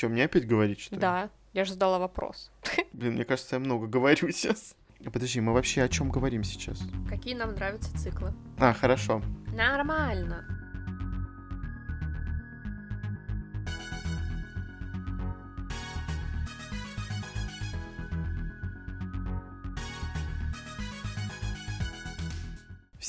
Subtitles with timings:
[0.00, 1.00] Что, мне опять говорить, что ли?
[1.02, 2.50] Да, я же задала вопрос.
[2.94, 4.74] Блин, мне кажется, я много говорю сейчас.
[5.12, 6.80] Подожди, мы вообще о чем говорим сейчас?
[7.06, 8.32] Какие нам нравятся циклы?
[8.58, 9.20] А, хорошо.
[9.54, 10.46] Нормально.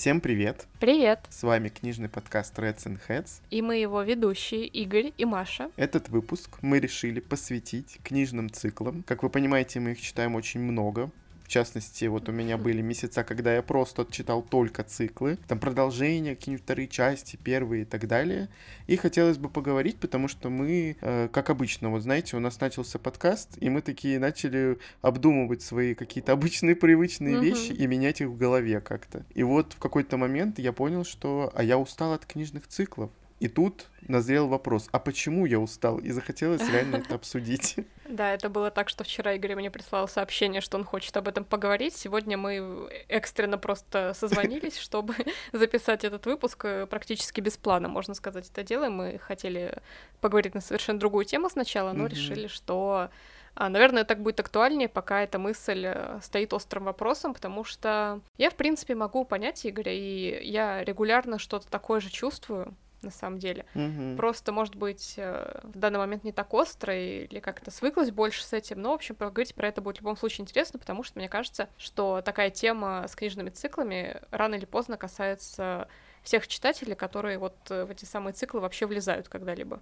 [0.01, 0.65] Всем привет!
[0.79, 1.19] Привет!
[1.29, 3.43] С вами книжный подкаст Reds and Heads.
[3.51, 5.69] И мы его ведущие Игорь и Маша.
[5.75, 9.03] Этот выпуск мы решили посвятить книжным циклам.
[9.05, 11.11] Как вы понимаете, мы их читаем очень много
[11.51, 16.63] частности, вот у меня были месяца, когда я просто читал только циклы, там продолжения, какие-нибудь
[16.63, 18.49] вторые части, первые и так далее.
[18.87, 22.99] И хотелось бы поговорить, потому что мы, э, как обычно, вот знаете, у нас начался
[22.99, 27.43] подкаст, и мы такие начали обдумывать свои какие-то обычные привычные угу.
[27.43, 29.25] вещи и менять их в голове как-то.
[29.35, 33.11] И вот в какой-то момент я понял, что а я устал от книжных циклов.
[33.41, 35.97] И тут назрел вопрос, а почему я устал?
[35.97, 37.75] И захотелось реально это обсудить.
[38.11, 41.45] Да, это было так, что вчера Игорь мне прислал сообщение, что он хочет об этом
[41.45, 41.95] поговорить.
[41.95, 45.15] Сегодня мы экстренно просто созвонились, чтобы
[45.53, 48.95] записать этот выпуск э, практически без плана, можно сказать, это делаем.
[48.95, 49.81] Мы хотели
[50.19, 53.09] поговорить на совершенно другую тему сначала, но решили, что
[53.55, 58.49] а, Наверное, так будет актуальнее, пока эта мысль э, стоит острым вопросом, потому что я,
[58.49, 63.65] в принципе, могу понять Игоря, и я регулярно что-то такое же чувствую, на самом деле.
[63.75, 64.17] Угу.
[64.17, 68.53] Просто, может быть, э, в данный момент не так остро или как-то свыклась больше с
[68.53, 71.29] этим, но, в общем, поговорить про это будет в любом случае интересно, потому что мне
[71.29, 75.87] кажется, что такая тема с книжными циклами рано или поздно касается
[76.23, 79.81] всех читателей, которые вот в эти самые циклы вообще влезают когда-либо.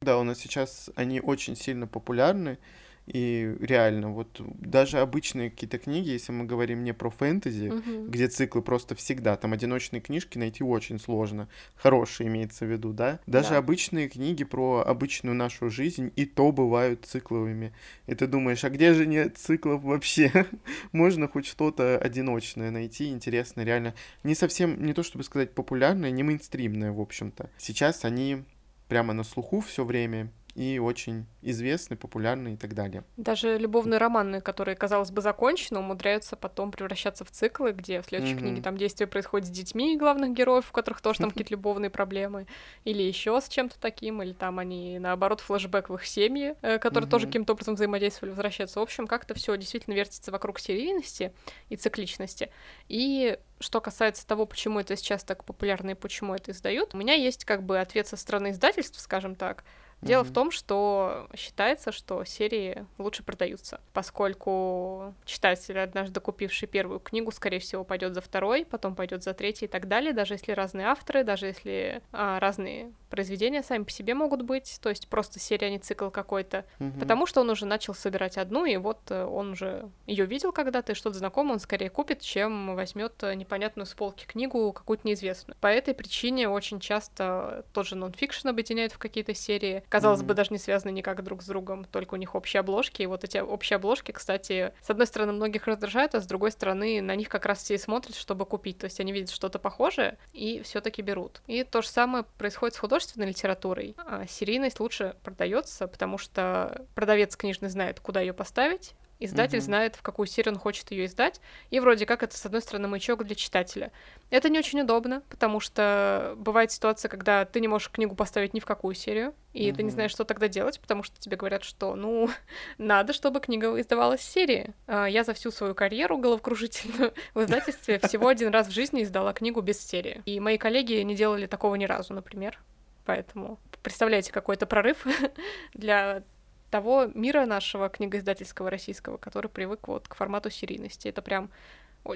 [0.00, 2.58] Да, у нас сейчас они очень сильно популярны,
[3.06, 8.06] и реально, вот даже обычные какие-то книги, если мы говорим не про фэнтези, угу.
[8.08, 11.48] где циклы просто всегда, там одиночные книжки найти очень сложно.
[11.74, 13.18] Хорошие имеется в виду, да?
[13.26, 13.58] Даже да.
[13.58, 17.72] обычные книги про обычную нашу жизнь и то бывают цикловыми.
[18.06, 20.46] И ты думаешь, а где же нет циклов вообще?
[20.92, 23.94] Можно хоть что-то одиночное найти, интересное, реально.
[24.22, 27.50] Не совсем, не то чтобы сказать популярное, не мейнстримное, в общем-то.
[27.58, 28.44] Сейчас они
[28.90, 33.04] прямо на слуху все время, и очень известны, популярны и так далее.
[33.16, 38.34] Даже любовные романы, которые, казалось бы, закончены, умудряются потом превращаться в циклы, где в следующей
[38.34, 38.38] mm-hmm.
[38.38, 42.46] книге там действие происходит с детьми главных героев, у которых тоже там какие-то любовные проблемы,
[42.84, 47.06] или еще с чем-то таким, или там они, наоборот, флешбэк в их семьи, э, которые
[47.06, 47.10] mm-hmm.
[47.10, 48.80] тоже каким-то образом взаимодействовали, возвращаются.
[48.80, 51.32] В общем, как-то все действительно вертится вокруг серийности
[51.68, 52.50] и цикличности.
[52.88, 57.14] И что касается того, почему это сейчас так популярно и почему это издают, у меня
[57.14, 59.64] есть как бы ответ со стороны издательств, скажем так,
[60.02, 60.26] Дело mm-hmm.
[60.26, 67.58] в том, что считается, что серии лучше продаются, поскольку читатель, однажды купивший первую книгу, скорее
[67.58, 71.22] всего, пойдет за второй, потом пойдет за третий и так далее, даже если разные авторы,
[71.22, 75.70] даже если а, разные произведения сами по себе могут быть, то есть просто серия, а
[75.70, 76.98] не цикл какой-то, mm-hmm.
[76.98, 80.92] потому что он уже начал собирать одну, и вот э, он уже ее видел когда-то,
[80.92, 85.56] и что-то знакомое он скорее купит, чем возьмет непонятную с полки книгу какую-то неизвестную.
[85.60, 90.24] По этой причине очень часто тот же нонфикшн объединяют в какие-то серии, казалось mm-hmm.
[90.24, 93.02] бы, даже не связаны никак друг с другом, только у них общие обложки.
[93.02, 97.02] И вот эти общие обложки, кстати, с одной стороны, многих раздражают, а с другой стороны,
[97.02, 98.78] на них как раз все и смотрят, чтобы купить.
[98.78, 101.42] То есть они видят что-то похожее и все-таки берут.
[101.46, 103.94] И то же самое происходит с художественной литературой.
[103.98, 109.64] А серийность лучше продается, потому что продавец книжный знает, куда ее поставить, Издатель угу.
[109.64, 112.88] знает, в какую серию он хочет ее издать, и вроде как это, с одной стороны,
[112.88, 113.92] маячок для читателя.
[114.30, 118.60] Это не очень удобно, потому что бывает ситуация, когда ты не можешь книгу поставить ни
[118.60, 119.76] в какую серию, и угу.
[119.76, 122.30] ты не знаешь, что тогда делать, потому что тебе говорят, что, ну,
[122.78, 124.72] надо, чтобы книга издавалась в серии.
[124.86, 129.34] А, я за всю свою карьеру головокружительную в издательстве всего один раз в жизни издала
[129.34, 130.22] книгу без серии.
[130.24, 132.58] И мои коллеги не делали такого ни разу, например.
[133.04, 135.04] Поэтому представляете какой-то прорыв
[135.74, 136.22] для
[136.70, 141.08] того мира нашего книгоиздательского российского, который привык вот к формату серийности.
[141.08, 141.50] Это прям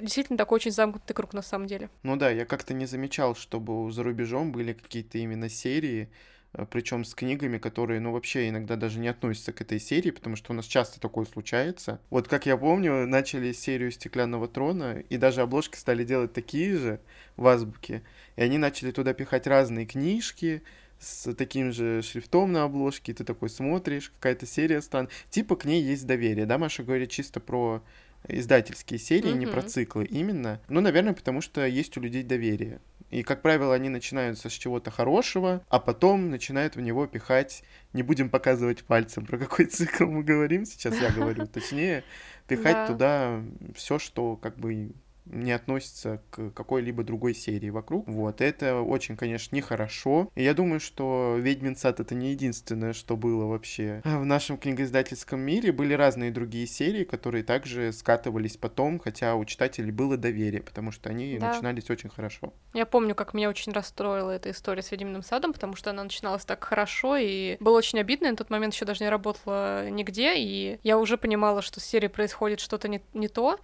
[0.01, 1.89] действительно такой очень замкнутый круг на самом деле.
[2.03, 6.09] Ну да, я как-то не замечал, чтобы за рубежом были какие-то именно серии,
[6.53, 10.35] э, причем с книгами, которые, ну, вообще иногда даже не относятся к этой серии, потому
[10.35, 11.99] что у нас часто такое случается.
[12.09, 16.99] Вот как я помню, начали серию «Стеклянного трона», и даже обложки стали делать такие же
[17.37, 18.01] в азбуке,
[18.37, 20.63] и они начали туда пихать разные книжки,
[20.99, 25.09] с таким же шрифтом на обложке, ты такой смотришь, какая-то серия стан.
[25.29, 27.83] Типа к ней есть доверие, да, Маша говорит чисто про
[28.27, 29.37] издательские серии, mm-hmm.
[29.37, 30.59] не про циклы именно.
[30.67, 32.79] Ну, наверное, потому что есть у людей доверие.
[33.11, 37.63] И, как правило, они начинаются с чего-то хорошего, а потом начинают в него пихать,
[37.93, 42.03] не будем показывать пальцем, про какой цикл мы говорим сейчас, я говорю, точнее,
[42.47, 43.41] пихать туда
[43.75, 44.91] все, что как бы
[45.25, 48.07] не относится к какой-либо другой серии вокруг.
[48.07, 50.29] Вот, это очень, конечно, нехорошо.
[50.35, 55.39] И я думаю, что «Ведьмин сад»— это не единственное, что было вообще в нашем книгоиздательском
[55.39, 55.71] мире.
[55.71, 61.09] Были разные другие серии, которые также скатывались потом, хотя у читателей было доверие, потому что
[61.09, 61.53] они да.
[61.53, 62.53] начинались очень хорошо.
[62.73, 66.45] Я помню, как меня очень расстроила эта история с «Ведьминым садом», потому что она начиналась
[66.45, 68.25] так хорошо, и было очень обидно.
[68.25, 71.83] Я на тот момент еще даже не работала нигде, и я уже понимала, что с
[71.85, 73.59] серией происходит что-то не, не то,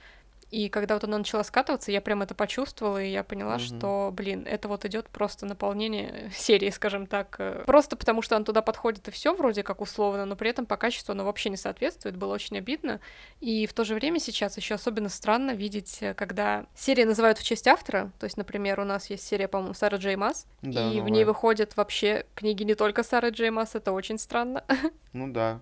[0.52, 3.78] и когда вот она начала скатываться, я прям это почувствовала, и я поняла, mm-hmm.
[3.78, 7.38] что, блин, это вот идет просто наполнение серии, скажем так.
[7.40, 10.66] Э, просто потому, что он туда подходит и все вроде как условно, но при этом
[10.66, 12.18] по качеству оно вообще не соответствует.
[12.18, 13.00] Было очень обидно.
[13.40, 17.44] И в то же время сейчас еще особенно странно видеть, э, когда серии называют в
[17.44, 18.12] честь автора.
[18.20, 21.02] То есть, например, у нас есть серия, по-моему, Сара Джей Масс, да, и новая.
[21.02, 24.66] в ней выходят вообще книги не только Сары Джей Масс, это очень странно.
[25.14, 25.60] Ну да.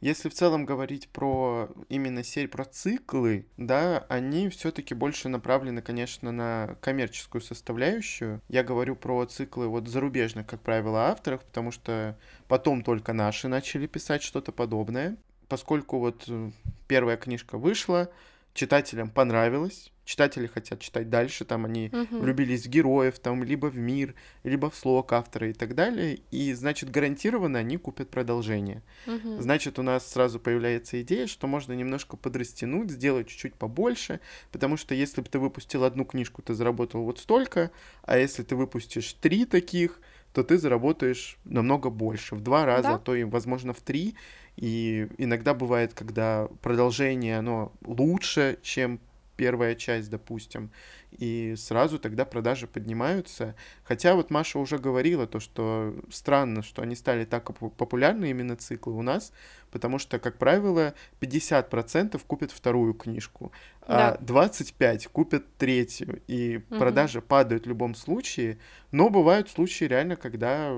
[0.00, 6.32] Если в целом говорить про именно серии, про циклы, да, они все-таки больше направлены, конечно,
[6.32, 8.40] на коммерческую составляющую.
[8.48, 12.18] Я говорю про циклы вот зарубежных, как правило, авторов, потому что
[12.48, 15.16] потом только наши начали писать что-то подобное.
[15.48, 16.50] Поскольку вот э,
[16.88, 18.08] первая книжка вышла,
[18.54, 22.18] читателям понравилось, читатели хотят читать дальше, там они угу.
[22.18, 26.52] влюбились в героев, там либо в мир, либо в слог автора и так далее, и
[26.52, 28.82] значит гарантированно они купят продолжение.
[29.06, 29.40] Угу.
[29.40, 34.18] Значит у нас сразу появляется идея, что можно немножко подрастянуть, сделать чуть-чуть побольше,
[34.50, 37.70] потому что если бы ты выпустил одну книжку, ты заработал вот столько,
[38.02, 40.00] а если ты выпустишь три таких,
[40.32, 42.94] то ты заработаешь намного больше, в два раза, да.
[42.96, 44.16] а то и, возможно, в три.
[44.56, 49.00] И иногда бывает, когда продолжение, оно лучше, чем
[49.40, 50.70] первая часть, допустим,
[51.12, 53.54] и сразу тогда продажи поднимаются.
[53.84, 58.92] Хотя вот Маша уже говорила то, что странно, что они стали так популярны именно циклы
[58.92, 59.32] у нас,
[59.70, 60.92] потому что, как правило,
[61.22, 63.50] 50% купят вторую книжку,
[63.80, 64.36] а да.
[64.36, 66.78] а 25% купят третью, и угу.
[66.78, 68.58] продажи падают в любом случае,
[68.92, 70.74] но бывают случаи реально, когда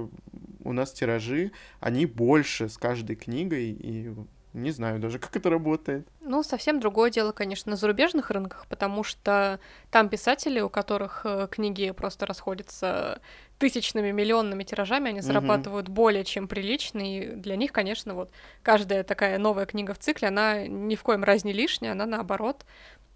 [0.62, 1.50] у нас тиражи,
[1.80, 4.14] они больше с каждой книгой, и
[4.52, 6.06] не знаю даже, как это работает.
[6.20, 9.58] Ну, совсем другое дело, конечно, на зарубежных рынках, потому что
[9.90, 13.20] там писатели, у которых э, книги просто расходятся
[13.58, 15.94] тысячными, миллионными тиражами, они зарабатывают угу.
[15.94, 18.30] более чем прилично, и для них, конечно, вот
[18.62, 22.64] каждая такая новая книга в цикле, она ни в коем разе не лишняя, она наоборот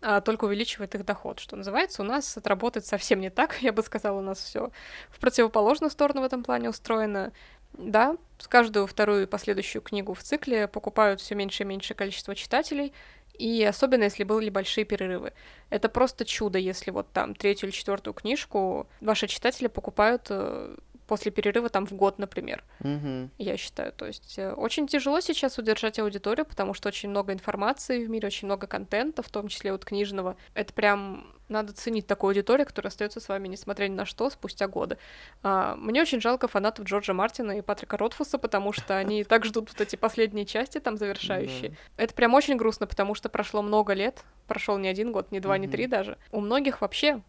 [0.03, 2.03] а только увеличивает их доход, что называется.
[2.03, 4.71] У нас это работает совсем не так, я бы сказала, у нас все
[5.11, 7.33] в противоположную сторону в этом плане устроено.
[7.79, 12.35] Да, с каждую вторую и последующую книгу в цикле покупают все меньше и меньше количество
[12.35, 12.93] читателей,
[13.39, 15.33] и особенно если были большие перерывы.
[15.69, 20.77] Это просто чудо, если вот там третью или четвертую книжку ваши читатели покупают э,
[21.07, 22.65] после перерыва там в год, например.
[22.81, 23.31] Угу.
[23.39, 23.93] Я считаю.
[23.93, 28.27] То есть э, очень тяжело сейчас удержать аудиторию, потому что очень много информации в мире,
[28.29, 30.37] очень много контента, в том числе вот книжного.
[30.55, 34.69] Это прям надо ценить такую аудиторию, которая остается с вами, несмотря ни на что, спустя
[34.69, 34.99] годы.
[35.43, 39.71] А, мне очень жалко фанатов Джорджа Мартина и Патрика Ротфуса, потому что они так ждут
[39.71, 41.77] вот эти последние части, там, завершающие.
[41.97, 45.59] Это прям очень грустно, потому что прошло много лет, прошел не один год, не два,
[45.59, 46.19] не три даже.
[46.33, 47.23] У многих вообще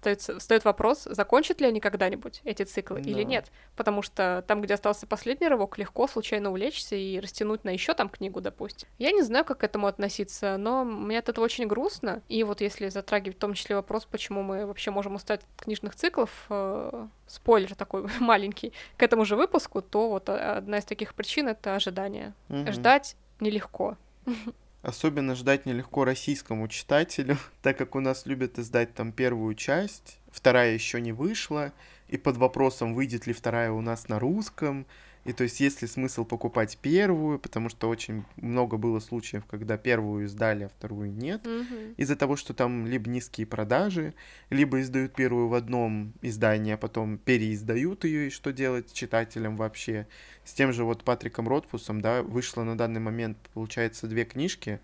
[0.00, 3.50] встает вопрос, закончат ли они когда-нибудь эти циклы или нет.
[3.76, 8.08] Потому что там, где остался последний рывок, легко случайно увлечься и растянуть на еще там
[8.08, 8.88] книгу, допустим.
[8.98, 12.22] Я не знаю, как к этому относиться, но мне от этого очень грустно.
[12.28, 15.94] И вот если затрагивать в том числе вопрос, почему мы вообще можем устать от книжных
[15.94, 21.48] циклов, э, спойлер такой маленький, к этому же выпуску, то вот одна из таких причин—
[21.48, 22.34] это ожидание.
[22.48, 22.72] Угу.
[22.72, 23.96] Ждать нелегко.
[24.82, 30.72] Особенно ждать нелегко российскому читателю, так как у нас любят издать там первую часть, вторая
[30.72, 31.72] еще не вышла,
[32.08, 34.86] и под вопросом, выйдет ли вторая у нас на русском,
[35.28, 39.76] и то есть есть ли смысл покупать первую, потому что очень много было случаев, когда
[39.76, 41.44] первую издали, а вторую нет.
[41.44, 41.96] Mm-hmm.
[41.98, 44.14] Из-за того, что там либо низкие продажи,
[44.48, 50.06] либо издают первую в одном издании, а потом переиздают ее, и что делать читателям вообще.
[50.44, 54.80] С тем же вот Патриком Ротфусом, да, вышло на данный момент, получается, две книжки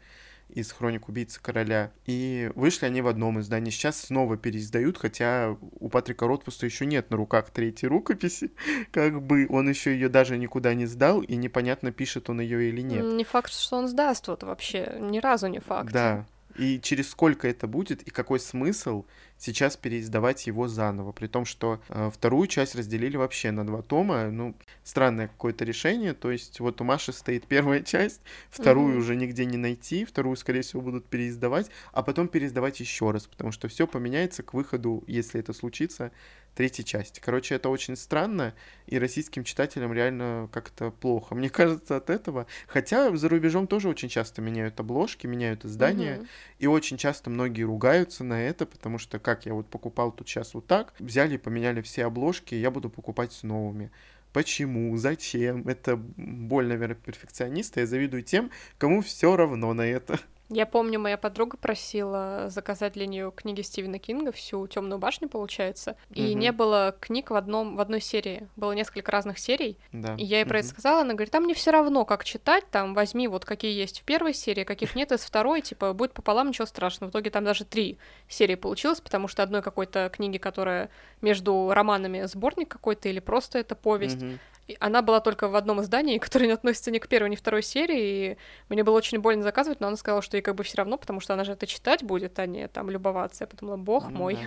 [0.55, 1.93] из «Хроник убийцы короля».
[2.07, 3.71] И вышли они в одном издании.
[3.71, 8.53] Сейчас снова переиздают, хотя у Патрика Ротпуста еще нет на руках третьей рукописи.
[8.93, 12.81] Как бы он еще ее даже никуда не сдал, и непонятно, пишет он ее или
[12.81, 13.05] нет.
[13.05, 14.97] Не факт, что он сдаст вот вообще.
[15.01, 15.93] Ни разу не факт.
[15.93, 16.27] Да.
[16.57, 19.05] И через сколько это будет, и какой смысл
[19.39, 24.31] сейчас переиздавать его заново, при том, что э, вторую часть разделили вообще на два тома,
[24.31, 28.21] ну, странное какое-то решение, то есть вот у Маши стоит первая часть,
[28.51, 28.99] вторую mm-hmm.
[28.99, 33.51] уже нигде не найти, вторую, скорее всего, будут переиздавать, а потом переиздавать еще раз, потому
[33.51, 36.13] что все поменяется к выходу, если это случится,
[36.55, 37.21] третьей части.
[37.21, 38.55] Короче, это очень странно,
[38.87, 41.35] и российским читателям реально как-то плохо.
[41.35, 42.47] Мне кажется, от этого.
[42.67, 46.27] Хотя за рубежом тоже очень часто меняют обложки, меняют издания, угу.
[46.59, 50.55] и очень часто многие ругаются на это, потому что как я вот покупал тут сейчас
[50.55, 53.91] вот так, взяли и поменяли все обложки, и я буду покупать с новыми.
[54.33, 54.97] Почему?
[54.97, 55.69] Зачем?
[55.69, 57.81] Это боль, наверное, перфекциониста.
[57.81, 60.19] Я завидую тем, кому все равно на это.
[60.51, 65.97] Я помню, моя подруга просила заказать для нее книги Стивена Кинга, всю Темную башню, получается.
[66.11, 66.39] И угу.
[66.39, 68.49] не было книг в одном в одной серии.
[68.57, 69.79] Было несколько разных серий.
[69.93, 70.15] Да.
[70.17, 72.93] И я ей про это сказала, она говорит: там мне все равно, как читать, там
[72.93, 76.67] возьми вот какие есть в первой серии, каких нет из второй, типа, будет пополам, ничего
[76.67, 77.11] страшного.
[77.11, 77.99] В итоге там даже три
[78.29, 80.91] серии получилось, потому что одной какой-то книги, которая
[81.23, 84.23] между романами сборник какой-то, или просто это повесть.
[84.23, 84.33] Угу
[84.81, 87.63] она была только в одном издании, которое не относится ни к первой, ни к второй
[87.63, 88.37] серии, и
[88.69, 91.21] мне было очень больно заказывать, но она сказала, что ей как бы все равно, потому
[91.21, 93.45] что она же это читать будет, а не там любоваться.
[93.45, 94.39] Я подумала, бог ну, мой.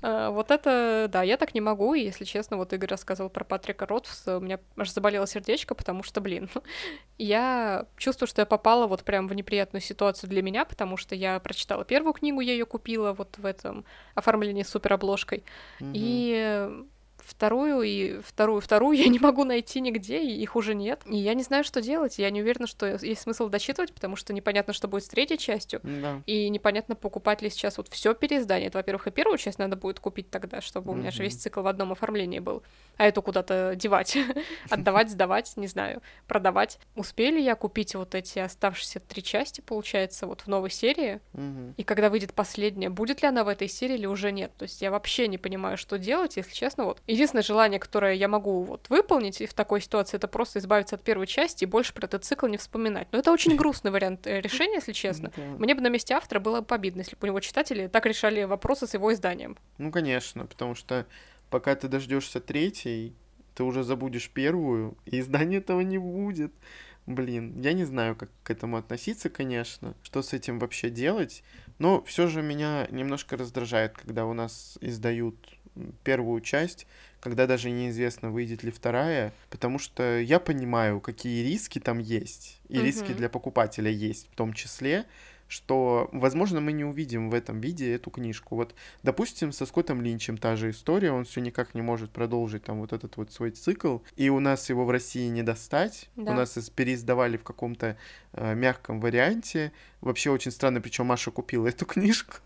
[0.00, 0.30] Да.
[0.30, 3.86] вот это, да, я так не могу, и если честно, вот Игорь рассказывал про Патрика
[3.86, 6.50] Ротфса, у меня аж заболело сердечко, потому что, блин,
[7.18, 11.38] я чувствую, что я попала вот прям в неприятную ситуацию для меня, потому что я
[11.40, 15.44] прочитала первую книгу, я ее купила вот в этом оформлении с суперобложкой,
[15.80, 16.68] и
[17.18, 21.02] вторую и вторую, вторую я не могу найти нигде, и их уже нет.
[21.06, 22.18] И я не знаю, что делать.
[22.18, 25.80] Я не уверена, что есть смысл дочитывать, потому что непонятно, что будет с третьей частью.
[25.82, 26.22] Да.
[26.26, 28.68] И непонятно, покупать ли сейчас вот все переиздание.
[28.68, 31.62] Это, во-первых, и первую часть надо будет купить тогда, чтобы у меня же весь цикл
[31.62, 32.62] в одном оформлении был.
[32.96, 34.16] А эту куда-то девать,
[34.70, 36.78] отдавать, сдавать, не знаю, продавать.
[36.96, 41.20] Успели я купить вот эти оставшиеся три части, получается, вот в новой серии?
[41.76, 44.52] И когда выйдет последняя, будет ли она в этой серии или уже нет?
[44.58, 46.84] То есть я вообще не понимаю, что делать, если честно.
[46.84, 51.02] Вот единственное желание, которое я могу вот выполнить в такой ситуации, это просто избавиться от
[51.02, 53.08] первой части и больше про этот цикл не вспоминать.
[53.12, 55.32] Но это очень грустный вариант э, решения, если честно.
[55.58, 58.44] Мне бы на месте автора было бы обидно, если бы у него читатели так решали
[58.44, 59.56] вопросы с его изданием.
[59.78, 61.06] Ну, конечно, потому что
[61.50, 63.14] пока ты дождешься третьей,
[63.54, 66.52] ты уже забудешь первую, и издания этого не будет.
[67.06, 71.42] Блин, я не знаю, как к этому относиться, конечно, что с этим вообще делать,
[71.78, 75.36] но все же меня немножко раздражает, когда у нас издают
[76.04, 76.86] первую часть,
[77.20, 82.76] когда даже неизвестно, выйдет ли вторая, потому что я понимаю, какие риски там есть, и
[82.76, 82.82] mm-hmm.
[82.82, 85.06] риски для покупателя есть в том числе,
[85.48, 88.54] что, возможно, мы не увидим в этом виде эту книжку.
[88.54, 92.80] Вот, допустим, со Скоттом Линчем та же история, он все никак не может продолжить там
[92.80, 96.32] вот этот вот свой цикл, и у нас его в России не достать, да.
[96.32, 97.96] у нас переиздавали в каком-то
[98.34, 99.72] э, мягком варианте.
[100.02, 102.36] Вообще очень странно, причем Маша купила эту книжку.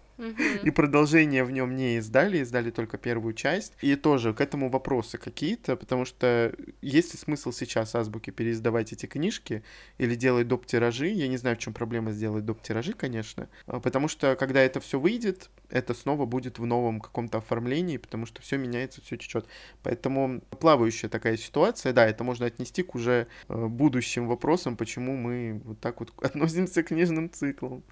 [0.62, 3.74] И продолжение в нем не издали, издали только первую часть.
[3.80, 9.06] И тоже к этому вопросы какие-то, потому что есть ли смысл сейчас азбуки переиздавать эти
[9.06, 9.62] книжки
[9.98, 10.66] или делать доп.
[10.66, 11.08] тиражи?
[11.08, 12.62] Я не знаю, в чем проблема сделать доп.
[12.62, 13.48] тиражи, конечно.
[13.66, 18.26] А, потому что когда это все выйдет, это снова будет в новом каком-то оформлении, потому
[18.26, 19.46] что все меняется, все течет.
[19.82, 25.60] Поэтому плавающая такая ситуация, да, это можно отнести к уже э, будущим вопросам, почему мы
[25.64, 27.82] вот так вот относимся к книжным циклам.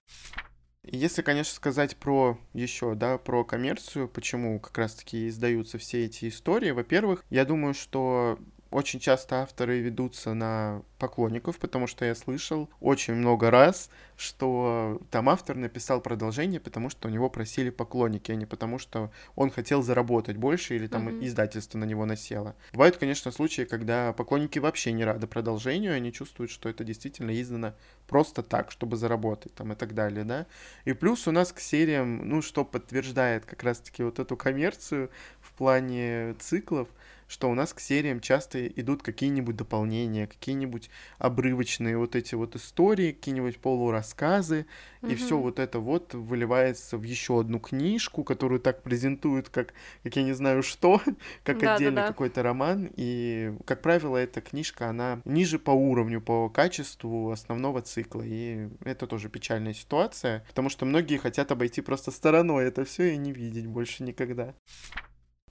[0.82, 6.70] Если, конечно, сказать про еще, да, про коммерцию, почему как раз-таки издаются все эти истории,
[6.70, 8.38] во-первых, я думаю, что
[8.70, 15.28] очень часто авторы ведутся на поклонников, потому что я слышал очень много раз, что там
[15.28, 19.82] автор написал продолжение, потому что у него просили поклонники, а не потому что он хотел
[19.82, 21.26] заработать больше или там mm-hmm.
[21.26, 22.54] издательство на него насело.
[22.72, 27.74] Бывают, конечно, случаи, когда поклонники вообще не рады продолжению, они чувствуют, что это действительно издано
[28.06, 30.46] просто так, чтобы заработать там и так далее, да.
[30.84, 35.10] И плюс у нас к сериям, ну, что подтверждает как раз-таки вот эту коммерцию
[35.40, 36.88] в плане циклов,
[37.30, 43.12] что у нас к сериям часто идут какие-нибудь дополнения, какие-нибудь обрывочные вот эти вот истории,
[43.12, 44.66] какие-нибудь полурассказы,
[45.00, 45.12] mm-hmm.
[45.12, 50.16] и все вот это вот выливается в еще одну книжку, которую так презентуют, как, как
[50.16, 51.00] я не знаю что,
[51.44, 52.08] как да, отдельный да, да.
[52.08, 58.22] какой-то роман, и, как правило, эта книжка, она ниже по уровню, по качеству основного цикла,
[58.24, 63.16] и это тоже печальная ситуация, потому что многие хотят обойти просто стороной это все и
[63.16, 64.54] не видеть больше никогда.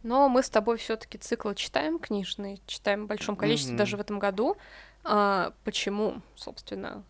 [0.04, 3.78] Но мы с тобой все-таки цикл читаем книжный, читаем в большом количестве mm-hmm.
[3.78, 4.58] даже в этом году.
[5.04, 7.04] А, почему, собственно,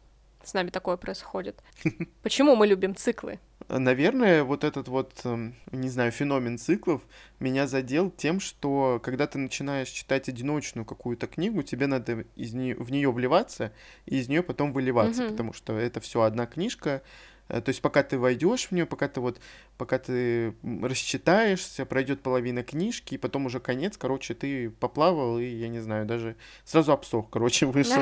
[0.43, 1.61] с нами такое происходит?
[2.23, 3.39] Почему мы любим циклы?
[3.67, 7.03] Наверное, вот этот вот, эм, не знаю, феномен циклов
[7.39, 12.75] меня задел тем, что когда ты начинаешь читать одиночную какую-то книгу, тебе надо из нее,
[12.75, 13.71] в нее вливаться
[14.07, 15.31] и из нее потом выливаться, mm-hmm.
[15.31, 17.03] потому что это все одна книжка,
[17.49, 19.41] то есть пока ты войдешь в нее, пока ты вот,
[19.77, 25.67] пока ты рассчитаешься, пройдет половина книжки, и потом уже конец, короче, ты поплавал, и, я
[25.67, 28.01] не знаю, даже сразу обсох, короче, вышел.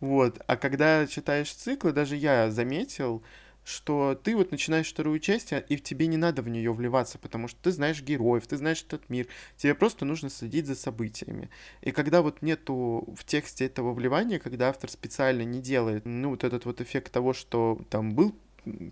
[0.00, 0.40] Вот.
[0.46, 3.22] А когда читаешь циклы, даже я заметил,
[3.66, 7.48] что ты вот начинаешь вторую часть, а, и тебе не надо в нее вливаться, потому
[7.48, 9.26] что ты знаешь героев, ты знаешь этот мир,
[9.56, 11.50] тебе просто нужно следить за событиями.
[11.82, 16.44] И когда вот нету в тексте этого вливания, когда автор специально не делает, ну, вот
[16.44, 18.36] этот вот эффект того, что там был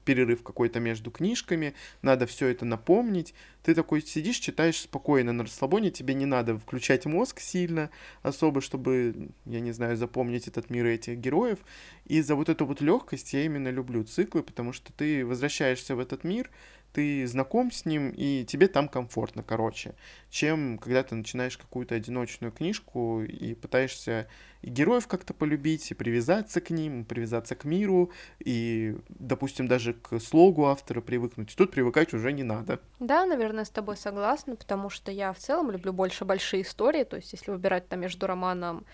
[0.04, 3.34] перерыв какой-то между книжками, надо все это напомнить.
[3.62, 7.90] Ты такой сидишь, читаешь спокойно на расслабоне, тебе не надо включать мозг сильно
[8.22, 11.58] особо, чтобы, я не знаю, запомнить этот мир и этих героев.
[12.06, 16.00] И за вот эту вот легкость я именно люблю циклы, потому что ты возвращаешься в
[16.00, 16.50] этот мир,
[16.94, 19.96] ты знаком с ним, и тебе там комфортно, короче,
[20.30, 24.28] чем когда ты начинаешь какую-то одиночную книжку и пытаешься
[24.62, 30.18] и героев как-то полюбить, и привязаться к ним, привязаться к миру, и, допустим, даже к
[30.20, 31.54] слогу автора привыкнуть.
[31.54, 32.80] Тут привыкать уже не надо.
[32.98, 37.16] Да, наверное, с тобой согласна, потому что я в целом люблю больше большие истории, то
[37.16, 38.86] есть если выбирать там между романом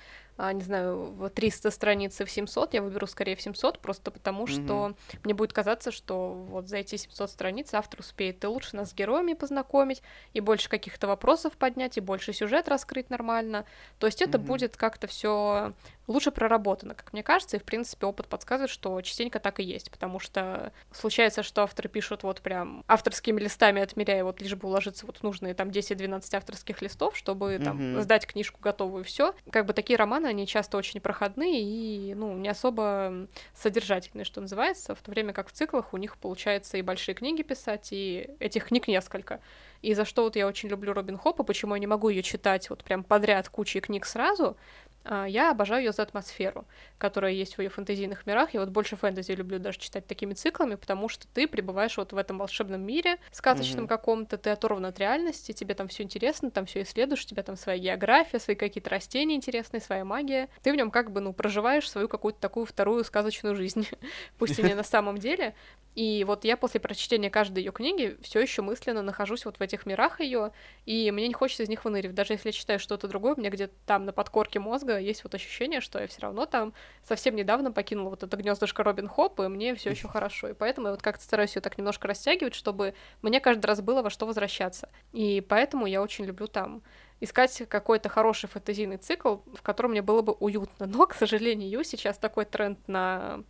[0.53, 4.47] не знаю, в 300 страниц и в 700, я выберу скорее в 700, просто потому
[4.47, 5.19] что mm-hmm.
[5.25, 8.95] мне будет казаться, что вот за эти 700 страниц автор успеет и лучше нас с
[8.95, 13.65] героями познакомить, и больше каких-то вопросов поднять, и больше сюжет раскрыть нормально.
[13.99, 14.43] То есть это mm-hmm.
[14.43, 15.75] будет как-то все
[16.11, 19.91] лучше проработано, как мне кажется, и, в принципе, опыт подсказывает, что частенько так и есть,
[19.91, 25.07] потому что случается, что авторы пишут вот прям авторскими листами, отмеряя вот лишь бы уложиться
[25.07, 28.01] вот в нужные там 10-12 авторских листов, чтобы там mm-hmm.
[28.01, 29.35] сдать книжку готовую все.
[29.51, 34.95] Как бы такие романы, они часто очень проходные и, ну, не особо содержательные, что называется,
[34.95, 38.67] в то время как в циклах у них получается и большие книги писать, и этих
[38.67, 39.41] книг несколько.
[39.83, 42.71] И за что вот я очень люблю Робин Хопа, почему я не могу ее читать
[42.71, 44.57] вот прям подряд кучей книг сразу,
[45.05, 46.67] я обожаю ее за атмосферу,
[46.99, 48.53] которая есть в ее фэнтезийных мирах.
[48.53, 52.17] Я вот больше фэнтези люблю даже читать такими циклами, потому что ты пребываешь вот в
[52.17, 53.89] этом волшебном мире, сказочном mm-hmm.
[53.89, 57.57] каком-то, ты оторван от реальности, тебе там все интересно, там все исследуешь, у тебя там
[57.57, 60.49] своя география, свои какие-то растения интересные, своя магия.
[60.63, 63.89] Ты в нем как бы, ну, проживаешь свою какую-то такую вторую сказочную жизнь,
[64.39, 65.55] пусть и не на самом деле.
[65.95, 69.87] И вот я после прочтения каждой ее книги все еще мысленно нахожусь вот в этих
[69.87, 70.53] мирах ее,
[70.85, 72.15] и мне не хочется из них выныривать.
[72.15, 75.81] Даже если я читаю что-то другое, меня где-то там на подкорке мозга есть вот ощущение,
[75.81, 79.75] что я все равно там совсем недавно покинула вот это гнездышко Робин Хоп, и мне
[79.75, 80.49] все еще хорошо.
[80.49, 84.03] И поэтому я вот как-то стараюсь ее так немножко растягивать, чтобы мне каждый раз было
[84.03, 84.89] во что возвращаться.
[85.13, 86.83] И поэтому я очень люблю там
[87.21, 90.87] искать какой-то хороший фэнтезийный цикл, в котором мне было бы уютно.
[90.87, 93.43] Но, к сожалению, сейчас такой тренд на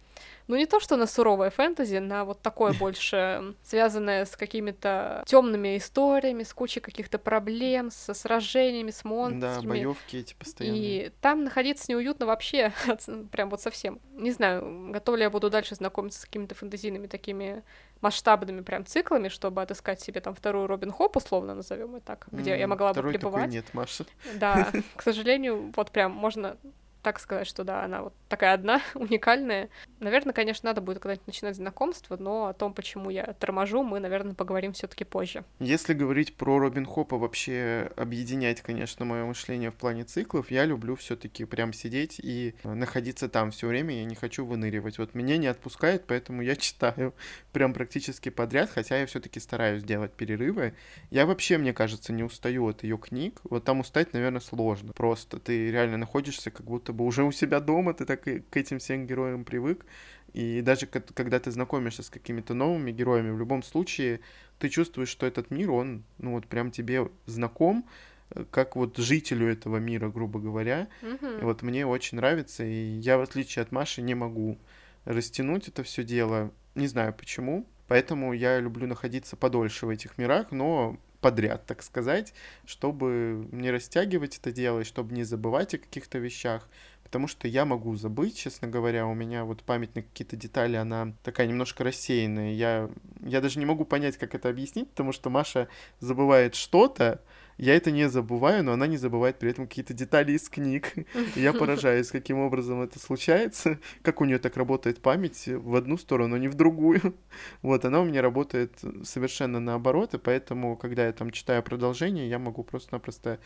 [0.49, 5.77] ну не то, что на суровое фэнтези, на вот такое больше связанное с какими-то темными
[5.77, 9.63] историями, с кучей каких-то проблем, со сражениями, с монстрами.
[9.63, 11.07] Да, боевки эти постоянные.
[11.07, 12.73] И там находиться неуютно вообще,
[13.31, 14.01] прям вот совсем.
[14.13, 17.63] Не знаю, готова ли я буду дальше знакомиться с какими-то фэнтезийными такими
[18.01, 22.53] масштабными прям циклами, чтобы отыскать себе там вторую Робин Хоп, условно назовем и так, где
[22.53, 23.43] mm, я могла бы пребывать.
[23.45, 24.05] Такой нет, Маша.
[24.35, 26.57] Да, к сожалению, вот прям можно
[27.03, 29.69] так сказать, что да, она вот такая одна, уникальная.
[29.99, 34.35] Наверное, конечно, надо будет когда-нибудь начинать знакомство, но о том, почему я торможу, мы, наверное,
[34.35, 35.45] поговорим все таки позже.
[35.59, 40.97] Если говорить про Робин Хопа, вообще объединять, конечно, мое мышление в плане циклов, я люблю
[40.97, 44.99] все таки прям сидеть и находиться там все время, я не хочу выныривать.
[44.99, 47.15] Вот меня не отпускает, поэтому я читаю
[47.53, 50.75] прям практически подряд, хотя я все таки стараюсь делать перерывы.
[51.11, 53.41] Я вообще, мне кажется, не устаю от ее книг.
[53.45, 54.93] Вот там устать, наверное, сложно.
[54.93, 58.79] Просто ты реально находишься как будто бы уже у себя дома, ты так к этим
[58.79, 59.85] всем героям привык.
[60.33, 64.21] И даже когда ты знакомишься с какими-то новыми героями, в любом случае
[64.59, 67.85] ты чувствуешь, что этот мир, он, ну вот прям тебе знаком,
[68.31, 70.89] э, как вот жителю этого мира, грубо говоря.
[71.03, 71.41] Mm-hmm.
[71.41, 74.59] И вот мне очень нравится, и я, в отличие от Маши, не могу
[75.05, 76.53] растянуть это все дело.
[76.75, 77.67] Не знаю почему.
[77.89, 84.39] Поэтому я люблю находиться подольше в этих мирах, но подряд, так сказать, чтобы не растягивать
[84.39, 86.69] это дело, и чтобы не забывать о каких-то вещах,
[87.03, 91.13] потому что я могу забыть, честно говоря, у меня вот память на какие-то детали, она
[91.23, 92.89] такая немножко рассеянная, я,
[93.21, 97.21] я даже не могу понять, как это объяснить, потому что Маша забывает что-то,
[97.61, 100.95] я это не забываю, но она не забывает при этом какие-то детали из книг.
[101.37, 105.99] И я поражаюсь, каким образом это случается, как у нее так работает память в одну
[105.99, 107.01] сторону, а не в другую.
[107.63, 108.73] Вот, она у меня работает
[109.05, 113.39] совершенно наоборот, и поэтому, когда я там читаю продолжение, я могу просто-напросто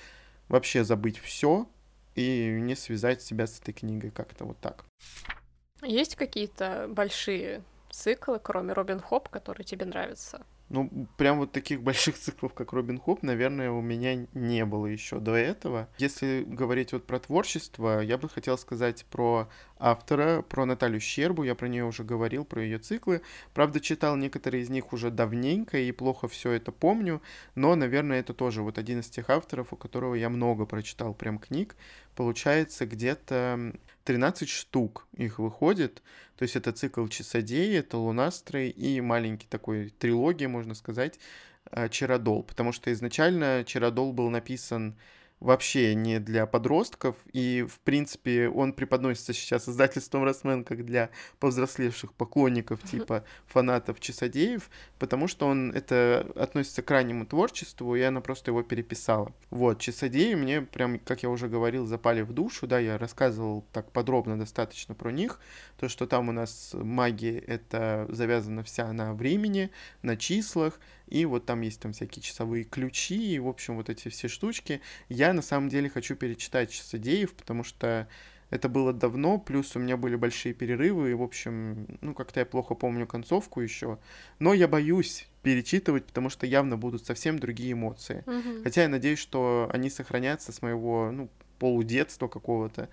[0.49, 1.69] вообще забыть все
[2.15, 4.85] и не связать себя с этой книгой как-то вот так.
[5.83, 10.45] Есть какие-то большие циклы, кроме Робин Хоп, которые тебе нравятся?
[10.71, 15.21] Ну, прям вот таких больших циклов, как Робин Худ, наверное, у меня не было еще
[15.21, 15.89] до этого.
[15.99, 19.49] Если говорить вот про творчество, я бы хотел сказать про
[19.79, 23.21] автора, про Наталью Щербу, я про нее уже говорил, про ее циклы.
[23.53, 27.21] Правда, читал некоторые из них уже давненько и плохо все это помню,
[27.55, 31.39] но, наверное, это тоже вот один из тех авторов, у которого я много прочитал прям
[31.39, 31.77] книг.
[32.15, 33.73] Получается, где-то
[34.05, 36.03] 13 штук их выходит.
[36.37, 41.19] То есть это цикл Часодеи, это Лунастры и маленький такой трилогия, можно сказать,
[41.91, 42.43] Чародол.
[42.43, 44.97] Потому что изначально Чародол был написан
[45.45, 52.15] вообще не для подростков, и, в принципе, он преподносится сейчас издательством «Росмен» как для повзрослевших
[52.15, 58.53] поклонников, типа фанатов Часодеев, потому что он, это относится к раннему творчеству, и она просто
[58.53, 59.35] его переписала.
[59.51, 63.93] Вот, Часодеи мне прям, как я уже говорил, запали в душу, да, я рассказывал так
[63.93, 65.41] подробно достаточно про них,
[65.79, 71.47] то, что там у нас магия, это завязана вся на времени, на числах, и вот
[71.47, 74.81] там есть там всякие часовые ключи, и, в общем, вот эти все штучки.
[75.09, 78.09] Я на самом деле хочу перечитать Часодеев, потому что
[78.51, 82.47] это было давно, плюс у меня были большие перерывы, и, в общем, ну, как-то я
[82.47, 83.99] плохо помню концовку еще.
[84.39, 88.23] Но я боюсь перечитывать, потому что явно будут совсем другие эмоции.
[88.27, 88.63] Mm-hmm.
[88.63, 92.89] Хотя я надеюсь, что они сохранятся с моего, ну, полудетства какого-то.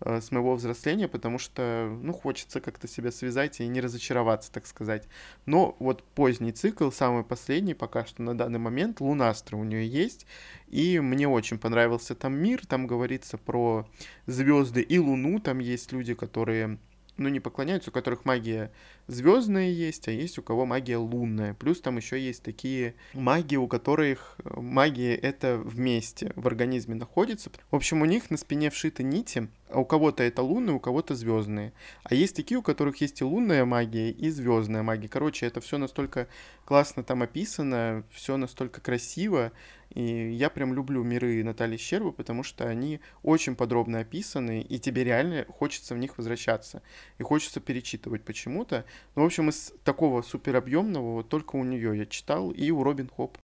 [0.00, 4.66] Э, с моего взросления, потому что, ну, хочется как-то себя связать и не разочароваться, так
[4.66, 5.08] сказать.
[5.46, 10.26] Но вот поздний цикл, самый последний пока что на данный момент, Лунастра у нее есть,
[10.68, 13.88] и мне очень понравился там мир, там говорится про
[14.26, 16.78] звезды и Луну, там есть люди, которые
[17.16, 18.70] ну, не поклоняются, у которых магия
[19.06, 21.54] звездная есть, а есть у кого магия лунная.
[21.54, 27.50] Плюс там еще есть такие магии, у которых э, магия это вместе в организме находится.
[27.70, 31.14] В общем, у них на спине вшиты нити, а у кого-то это лунные, у кого-то
[31.14, 31.72] звездные.
[32.04, 35.08] А есть такие, у которых есть и лунная магия, и звездная магия.
[35.08, 36.28] Короче, это все настолько
[36.64, 39.52] классно там описано, все настолько красиво.
[39.96, 45.04] И я прям люблю миры Натальи Щербы, потому что они очень подробно описаны, и тебе
[45.04, 46.82] реально хочется в них возвращаться.
[47.16, 48.84] И хочется перечитывать почему-то.
[49.14, 53.08] Ну, в общем, из такого суперобъемного вот только у нее я читал, и у Робин
[53.08, 53.38] Хоп.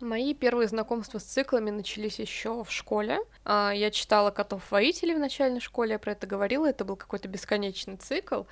[0.00, 3.18] Мои первые знакомства с циклами начались еще в школе.
[3.44, 7.96] А, я читала «Котов-воителей» в начальной школе, я про это говорила, это был какой-то бесконечный
[7.96, 8.42] цикл.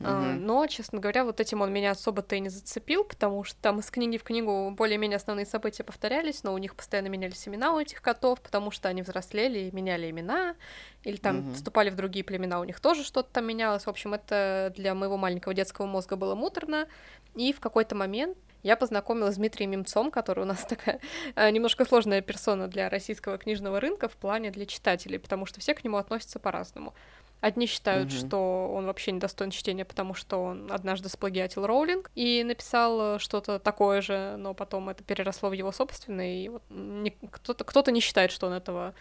[0.00, 0.08] Угу.
[0.08, 3.90] Но, честно говоря, вот этим он меня особо-то и не зацепил, потому что там из
[3.90, 8.00] книги в книгу более-менее основные события повторялись, но у них постоянно менялись имена у этих
[8.00, 10.56] котов, потому что они взрослели и меняли имена,
[11.02, 11.54] или там угу.
[11.54, 13.84] вступали в другие племена, у них тоже что-то там менялось.
[13.84, 16.88] В общем, это для моего маленького детского мозга было муторно.
[17.34, 20.98] И в какой-то момент я познакомилась с Дмитрием Мемцом, который у нас такая
[21.36, 25.74] э, немножко сложная персона для российского книжного рынка в плане для читателей, потому что все
[25.74, 26.94] к нему относятся по-разному.
[27.40, 28.26] Одни считают, mm-hmm.
[28.26, 33.18] что он вообще не достоин чтения, потому что он однажды сплагиатил Роулинг и написал э,
[33.18, 37.92] что-то такое же, но потом это переросло в его собственное, и вот не, кто-то, кто-то
[37.92, 38.94] не считает, что он этого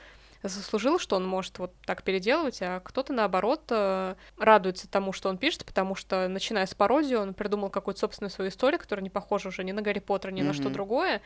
[0.49, 5.37] заслужил, что он может вот так переделывать, а кто-то, наоборот, э, радуется тому, что он
[5.37, 9.49] пишет, потому что, начиная с пародии, он придумал какую-то собственную свою историю, которая не похожа
[9.49, 10.45] уже ни на Гарри Поттера, ни mm-hmm.
[10.45, 11.21] на что другое,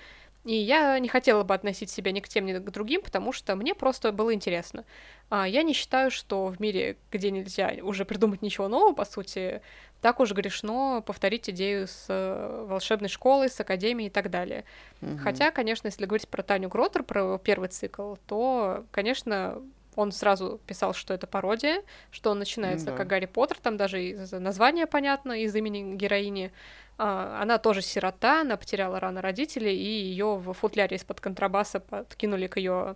[0.48, 3.56] и я не хотела бы относить себя ни к тем, ни к другим, потому что
[3.58, 4.86] мне просто было интересно.
[5.30, 9.62] А я не считаю, что в мире, где нельзя уже придумать ничего нового, по сути,
[10.00, 14.64] так уж грешно повторить идею с э, волшебной школой, с академией и так далее.
[15.02, 15.18] Угу.
[15.22, 19.62] Хотя, конечно, если говорить про Таню Гротер, про первый цикл, то, конечно,
[19.98, 22.96] он сразу писал, что это пародия, что он начинается да.
[22.96, 26.52] как Гарри Поттер, там даже из названия понятно, из имени героини.
[26.98, 32.48] А, она тоже сирота, она потеряла рано родителей, и ее в футляре из-под контрабаса подкинули
[32.48, 32.96] к ее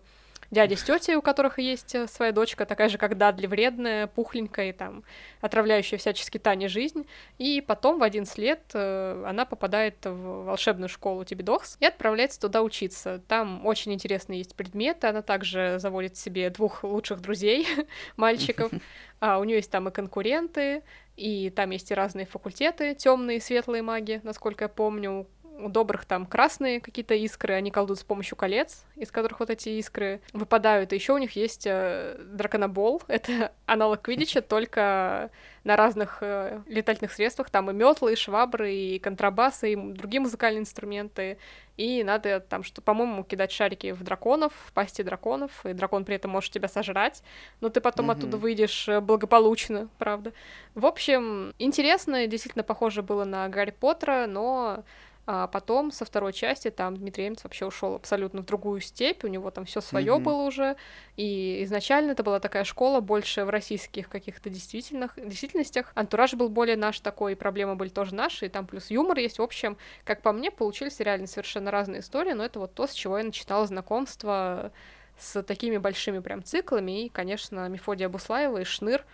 [0.52, 4.70] дяди с тетей, у которых есть э, своя дочка, такая же, как Дадли, вредная, пухленькая
[4.70, 5.04] и там
[5.40, 7.08] отравляющая всячески Тане жизнь.
[7.38, 12.62] И потом в 11 лет э, она попадает в волшебную школу Тибидокс и отправляется туда
[12.62, 13.22] учиться.
[13.28, 17.66] Там очень интересные есть предметы, она также заводит себе двух лучших друзей,
[18.18, 18.72] мальчиков.
[19.20, 20.84] А у нее есть там и конкуренты,
[21.16, 25.28] и там есть и разные факультеты, темные, светлые маги, насколько я помню,
[25.63, 29.69] у добрых там красные какие-то искры, они колдуют с помощью колец, из которых вот эти
[29.69, 30.93] искры выпадают.
[30.93, 35.30] И еще у них есть э, драконобол, это аналог Квидича, только
[35.63, 40.62] на разных э, летательных средствах, там и метлы, и швабры, и контрабасы, и другие музыкальные
[40.62, 41.38] инструменты.
[41.78, 46.15] И надо там, что, по-моему, кидать шарики в драконов, в пасти драконов, и дракон при
[46.15, 47.24] этом может тебя сожрать,
[47.60, 48.13] но ты потом mm-hmm.
[48.13, 50.34] оттуда выйдешь э, благополучно, правда.
[50.74, 54.84] В общем, интересно, действительно похоже было на Гарри Поттера, но
[55.28, 59.28] А потом со второй части там Дмитрий Эмец вообще ушел абсолютно в другую степь, у
[59.28, 60.20] него там все свое mm-hmm.
[60.20, 60.76] было уже.
[61.16, 65.92] И изначально это была такая школа больше в российских каких-то действительных действительностях.
[65.94, 69.38] Антураж был более наш такой, проблемы были тоже наши, и там плюс юмор есть.
[69.38, 72.92] В общем, как по мне, получились реально совершенно разные истории, но это вот то, с
[72.94, 74.72] чего я начинала знакомство
[75.20, 77.06] с такими большими прям циклами.
[77.06, 79.06] И, конечно, Мефодия Буслаева и Шныр,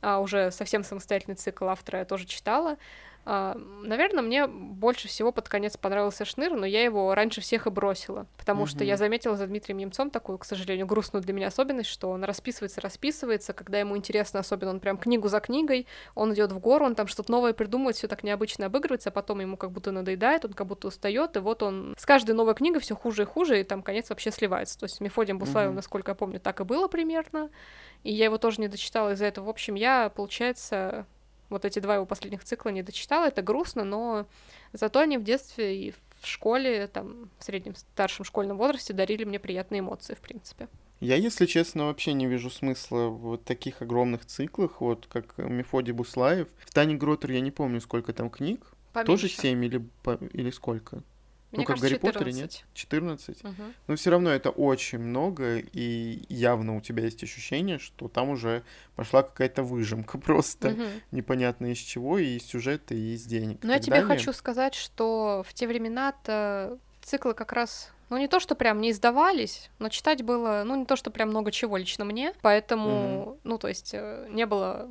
[0.00, 2.76] а уже совсем самостоятельный цикл автора я тоже читала.
[3.28, 7.70] А, наверное, мне больше всего под конец понравился Шныр, но я его раньше всех и
[7.70, 8.68] бросила, потому угу.
[8.68, 12.22] что я заметила за Дмитрием Немцом такую, к сожалению, грустную для меня особенность, что он
[12.22, 16.86] расписывается, расписывается, когда ему интересно, особенно он прям книгу за книгой, он идет в гору,
[16.86, 20.44] он там что-то новое придумывает, все так необычно обыгрывается, а потом ему как будто надоедает,
[20.44, 23.60] он как будто устает, и вот он с каждой новой книгой все хуже и хуже,
[23.60, 24.78] и там конец вообще сливается.
[24.78, 25.78] То есть Мефодием Буслаевым, угу.
[25.78, 27.50] насколько я помню, так и было примерно,
[28.04, 29.46] и я его тоже не дочитала из-за этого.
[29.46, 31.06] В общем, я, получается,
[31.48, 34.26] вот эти два его последних цикла не дочитала, это грустно, но
[34.72, 39.38] зато они в детстве и в школе, там, в среднем старшем школьном возрасте дарили мне
[39.38, 40.68] приятные эмоции, в принципе.
[41.00, 46.48] Я, если честно, вообще не вижу смысла в таких огромных циклах, вот как Мефодий Буслаев.
[46.64, 48.64] В Тане Гротер я не помню, сколько там книг.
[48.92, 49.06] Поменьше.
[49.12, 49.86] Тоже 7 или,
[50.32, 51.02] или сколько?
[51.52, 52.18] Мне ну, как кажется, в Гарри 14.
[52.18, 52.64] Поттере, нет?
[52.74, 53.44] 14?
[53.44, 53.52] Угу.
[53.86, 58.64] Но все равно это очень много, и явно у тебя есть ощущение, что там уже
[58.96, 60.82] пошла какая-то выжимка просто угу.
[61.12, 63.58] непонятно из чего, и из сюжета, и из денег.
[63.62, 64.08] Но я тебе далее.
[64.08, 68.90] хочу сказать, что в те времена-то циклы как раз ну, не то, что прям не
[68.90, 73.40] издавались, но читать было, ну, не то, что прям много чего лично мне, поэтому, угу.
[73.44, 74.88] ну, то есть э, не было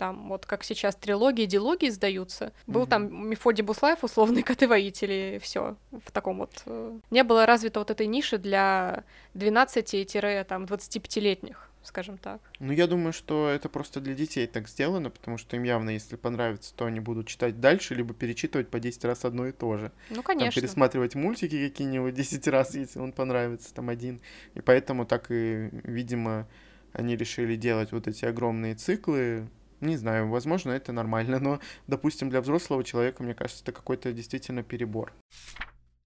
[0.00, 2.54] там, вот как сейчас трилогии, дилогии сдаются.
[2.66, 2.88] Был mm-hmm.
[2.88, 6.62] там Мефодий Буслаев, условные коты-воители, все в таком вот...
[6.64, 12.42] Э, не было развито вот этой ниши для 12-25-летних скажем так.
[12.58, 16.16] Ну, я думаю, что это просто для детей так сделано, потому что им явно, если
[16.16, 19.90] понравится, то они будут читать дальше, либо перечитывать по 10 раз одно и то же.
[20.10, 20.52] Ну, конечно.
[20.52, 24.20] Там, пересматривать мультики какие-нибудь 10 раз, если он понравится, там один.
[24.54, 26.46] И поэтому так и, видимо,
[26.92, 29.48] они решили делать вот эти огромные циклы,
[29.80, 34.62] не знаю, возможно, это нормально, но, допустим, для взрослого человека, мне кажется, это какой-то действительно
[34.62, 35.12] перебор.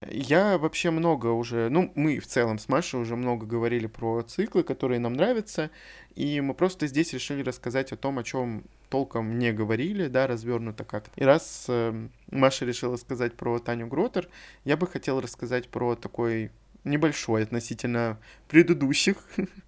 [0.07, 4.63] Я вообще много уже, ну, мы в целом с Машей уже много говорили про циклы,
[4.63, 5.71] которые нам нравятся,
[6.15, 10.83] и мы просто здесь решили рассказать о том, о чем толком не говорили, да, развернуто
[10.83, 11.19] как-то.
[11.19, 14.29] И раз э, Маша решила сказать про Таню Гротер,
[14.63, 16.51] я бы хотел рассказать про такой
[16.83, 19.17] небольшой относительно предыдущих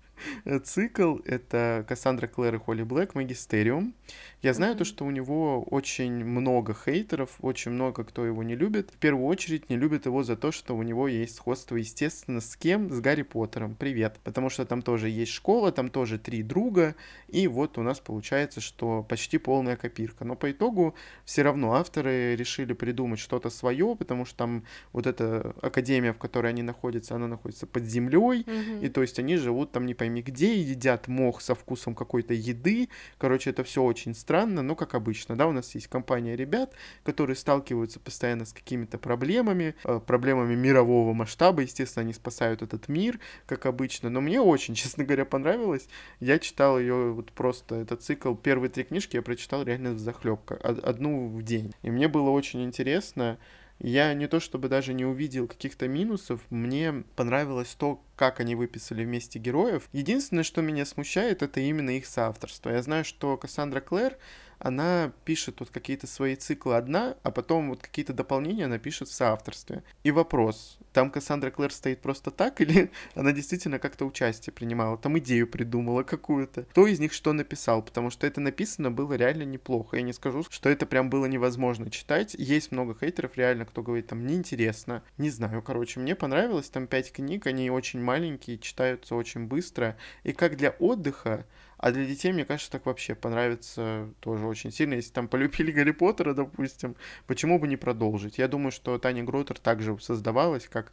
[0.63, 1.17] цикл.
[1.25, 3.93] Это Кассандра Клэр и Холли Блэк, Магистериум.
[4.41, 4.77] Я знаю mm-hmm.
[4.77, 8.91] то, что у него очень много хейтеров, очень много кто его не любит.
[8.91, 12.55] В первую очередь не любят его за то, что у него есть сходство, естественно, с
[12.55, 12.91] кем?
[12.91, 13.75] С Гарри Поттером.
[13.75, 14.19] Привет.
[14.23, 16.95] Потому что там тоже есть школа, там тоже три друга,
[17.27, 20.23] и вот у нас получается, что почти полная копирка.
[20.23, 20.93] Но по итогу
[21.25, 26.47] все равно авторы решили придумать что-то свое, потому что там вот эта академия, в которой
[26.47, 28.85] они находятся, она находится под землей, mm-hmm.
[28.85, 32.87] и то есть они живут там не пойми где, едят мох со вкусом какой-то еды.
[33.17, 37.35] Короче, это все очень странно, но как обычно, да, у нас есть компания ребят, которые
[37.35, 43.65] сталкиваются постоянно с какими-то проблемами, э, проблемами мирового масштаба, естественно, они спасают этот мир, как
[43.65, 45.89] обычно, но мне очень, честно говоря, понравилось,
[46.21, 50.55] я читал ее вот просто, этот цикл, первые три книжки я прочитал реально в захлебка,
[50.55, 53.37] одну в день, и мне было очень интересно,
[53.79, 59.03] я не то чтобы даже не увидел каких-то минусов, мне понравилось то, как они выписали
[59.03, 59.87] вместе героев.
[59.91, 62.69] Единственное, что меня смущает, это именно их соавторство.
[62.69, 64.17] Я знаю, что Кассандра Клэр
[64.59, 69.13] она пишет вот какие-то свои циклы одна, а потом вот какие-то дополнения она пишет в
[69.13, 69.83] соавторстве.
[70.03, 75.17] И вопрос, там Кассандра Клэр стоит просто так, или она действительно как-то участие принимала, там
[75.19, 76.63] идею придумала какую-то?
[76.63, 77.81] Кто из них что написал?
[77.81, 79.97] Потому что это написано было реально неплохо.
[79.97, 82.35] Я не скажу, что это прям было невозможно читать.
[82.37, 85.03] Есть много хейтеров, реально, кто говорит, там, неинтересно.
[85.17, 89.97] Не знаю, короче, мне понравилось, там пять книг, они очень маленькие, читаются очень быстро.
[90.23, 91.45] И как для отдыха,
[91.77, 94.95] а для детей, мне кажется, так вообще понравится тоже очень сильно.
[94.95, 96.95] Если там полюбили Гарри Поттера, допустим,
[97.27, 98.39] почему бы не продолжить?
[98.39, 100.91] Я думаю, что Таня Гротер также создавалась как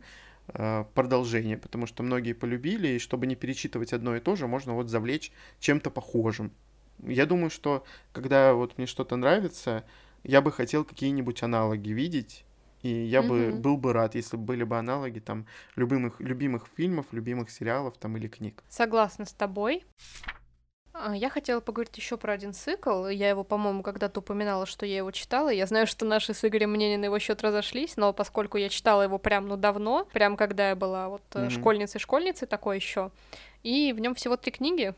[0.48, 4.74] э, продолжение, потому что многие полюбили, и чтобы не перечитывать одно и то же, можно
[4.74, 6.52] вот завлечь чем-то похожим.
[7.02, 9.84] Я думаю, что когда вот мне что-то нравится,
[10.22, 12.44] я бы хотел какие-нибудь аналоги видеть,
[12.82, 13.52] и я mm-hmm.
[13.52, 17.96] бы был бы рад, если бы были бы аналоги там любимых, любимых фильмов, любимых сериалов
[17.96, 18.62] там или книг.
[18.68, 19.84] Согласна с тобой.
[20.96, 23.08] А, я хотела поговорить еще про один цикл.
[23.08, 25.48] Я его, по-моему, когда-то упоминала, что я его читала.
[25.48, 29.02] Я знаю, что наши с Игорем мнения на его счет разошлись, но поскольку я читала
[29.02, 31.50] его прям ну давно, прям когда я была вот mm-hmm.
[31.50, 33.10] школьницей-школьницей такой еще,
[33.64, 34.94] и в нем всего три книги,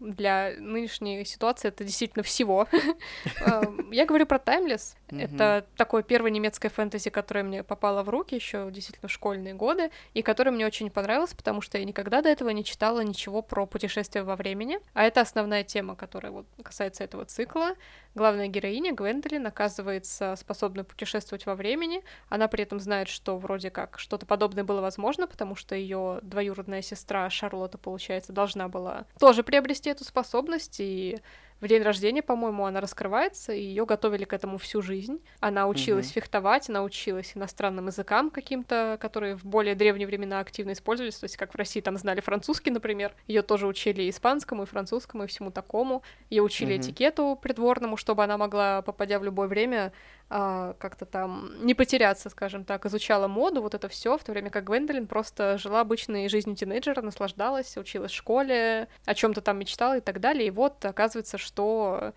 [0.00, 2.68] для нынешней ситуации это действительно всего.
[3.40, 4.96] Эм, я говорю про Timeless.
[5.12, 5.34] Mm-hmm.
[5.34, 9.90] Это такое первое немецкое фэнтези, которое мне попало в руки еще действительно в школьные годы,
[10.14, 13.66] и которое мне очень понравилось, потому что я никогда до этого не читала ничего про
[13.66, 14.78] путешествия во времени.
[14.94, 17.74] А это основная тема, которая вот касается этого цикла.
[18.14, 22.02] Главная героиня Гвендолин оказывается способной путешествовать во времени.
[22.28, 26.82] Она при этом знает, что вроде как что-то подобное было возможно, потому что ее двоюродная
[26.82, 31.20] сестра Шарлотта, получается, должна была тоже приобрести эту способность, и
[31.62, 35.20] в день рождения, по-моему, она раскрывается, и ее готовили к этому всю жизнь.
[35.38, 36.14] Она училась mm-hmm.
[36.14, 41.36] фехтовать, она училась иностранным языкам каким-то, которые в более древние времена активно использовались, то есть
[41.36, 45.26] как в России там знали французский, например, ее тоже учили и испанскому, и французскому, и
[45.28, 46.02] всему такому.
[46.30, 46.80] Ее учили mm-hmm.
[46.80, 49.92] этикету придворному, чтобы она могла, попадя в любое время,
[50.34, 54.48] а, как-то там не потеряться, скажем так, изучала моду, вот это все, в то время
[54.48, 59.98] как Гвендолин просто жила обычной жизнью тинейджера, наслаждалась, училась в школе, о чем-то там мечтала
[59.98, 60.46] и так далее.
[60.46, 61.51] И вот оказывается, что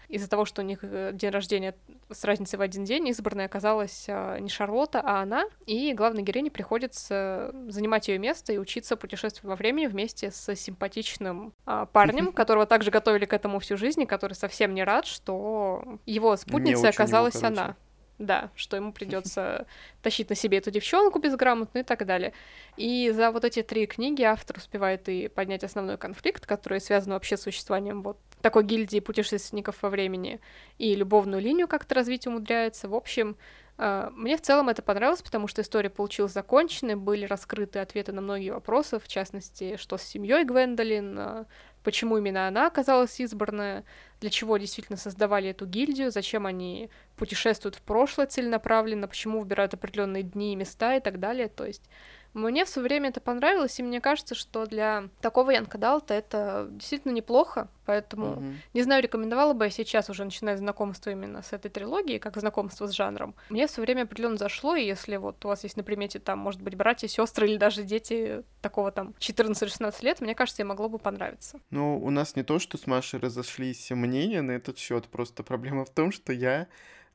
[0.08, 1.76] из-за того, что у них э, день рождения
[2.12, 6.52] с разницей в один день, избранной оказалась а, не Шарлотта, а она, и главной героине
[6.52, 12.65] приходится занимать ее место и учиться путешествовать во времени вместе с симпатичным а, парнем, которого
[12.65, 17.36] также готовили к этому всю жизнь, и который совсем не рад, что его спутницей оказалась
[17.36, 17.76] его, она.
[18.17, 19.67] Да, что ему придется
[20.02, 22.34] тащить на себе эту девчонку безграмотную и так далее.
[22.78, 27.36] И за вот эти три книги автор успевает и поднять основной конфликт, который связан вообще
[27.36, 30.39] с существованием вот такой гильдии путешественников во времени,
[30.77, 32.88] и любовную линию как-то развить умудряется.
[32.88, 33.38] В общем,
[33.79, 38.21] э, мне в целом это понравилось, потому что история получилась законченной, были раскрыты ответы на
[38.21, 41.45] многие вопросы, в частности, что с семьей Гвендолин, э,
[41.84, 43.84] почему именно она оказалась избранная,
[44.21, 50.21] для чего действительно создавали эту гильдию, зачем они путешествуют в прошлое целенаправленно, почему выбирают определенные
[50.21, 51.47] дни и места и так далее.
[51.47, 51.89] То есть
[52.36, 56.67] мне в свое время это понравилось, и мне кажется, что для такого Янка Далта это
[56.69, 58.56] действительно неплохо, поэтому mm-hmm.
[58.74, 62.88] не знаю, рекомендовала бы я сейчас уже начинать знакомство именно с этой трилогией, как знакомство
[62.88, 63.36] с жанром.
[63.50, 66.39] Мне в свое время определенно зашло, и если вот у вас есть на примете там,
[66.39, 70.89] может быть, братья, сестры или даже дети такого там 14-16 лет, мне кажется, ей могло
[70.89, 71.60] бы понравиться.
[71.69, 75.86] Ну, у нас не то, что с Машей разошлись мнения на этот счет, просто проблема
[75.86, 76.67] в том, что я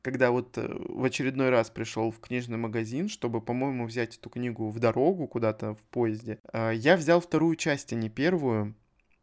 [0.02, 4.70] когда вот э, в очередной раз пришел в книжный магазин, чтобы, по-моему, взять эту книгу
[4.70, 8.74] в дорогу куда-то в поезде, а, я взял вторую часть, а не первую.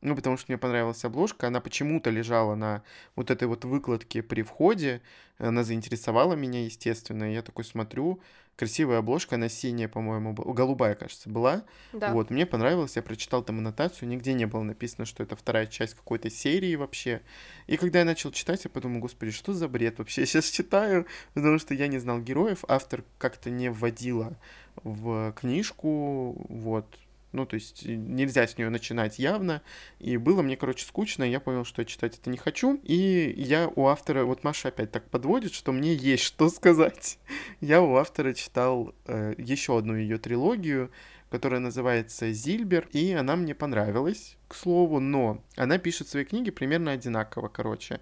[0.01, 2.83] Ну, потому что мне понравилась обложка, она почему-то лежала на
[3.15, 5.01] вот этой вот выкладке при входе,
[5.39, 8.21] она заинтересовала меня, естественно, я такой смотрю,
[8.57, 11.63] красивая обложка, она синяя, по-моему, голубая, кажется, была.
[11.93, 12.11] Да.
[12.11, 15.95] Вот, мне понравилось, я прочитал там аннотацию, нигде не было написано, что это вторая часть
[15.95, 17.21] какой-то серии вообще.
[17.65, 21.07] И когда я начал читать, я подумал, господи, что за бред вообще я сейчас читаю,
[21.33, 24.37] потому что я не знал героев, автор как-то не вводила
[24.83, 26.87] в книжку, вот,
[27.37, 29.61] ну, то есть э, нельзя с нее начинать явно.
[29.99, 32.79] И было мне, короче, скучно, я понял, что я читать это не хочу.
[32.83, 37.19] И я у автора, вот Маша опять так подводит, что мне есть что сказать.
[37.61, 40.91] Я у автора читал э, еще одну ее трилогию,
[41.29, 46.91] которая называется «Зильбер», и она мне понравилась, к слову, но она пишет свои книги примерно
[46.91, 47.99] одинаково, короче.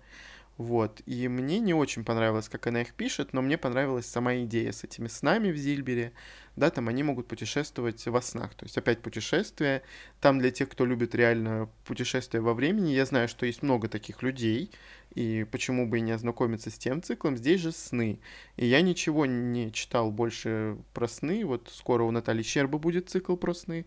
[0.57, 4.71] Вот, и мне не очень понравилось, как она их пишет, но мне понравилась сама идея
[4.71, 6.13] с этими снами в Зильбере,
[6.55, 9.83] да, там они могут путешествовать во снах, то есть опять путешествия,
[10.21, 14.23] там для тех, кто любит реально путешествия во времени, я знаю, что есть много таких
[14.23, 14.71] людей,
[15.13, 18.19] и почему бы и не ознакомиться с тем циклом, здесь же сны,
[18.55, 23.35] и я ничего не читал больше про сны, вот скоро у Натальи Щерба будет цикл
[23.35, 23.85] про сны,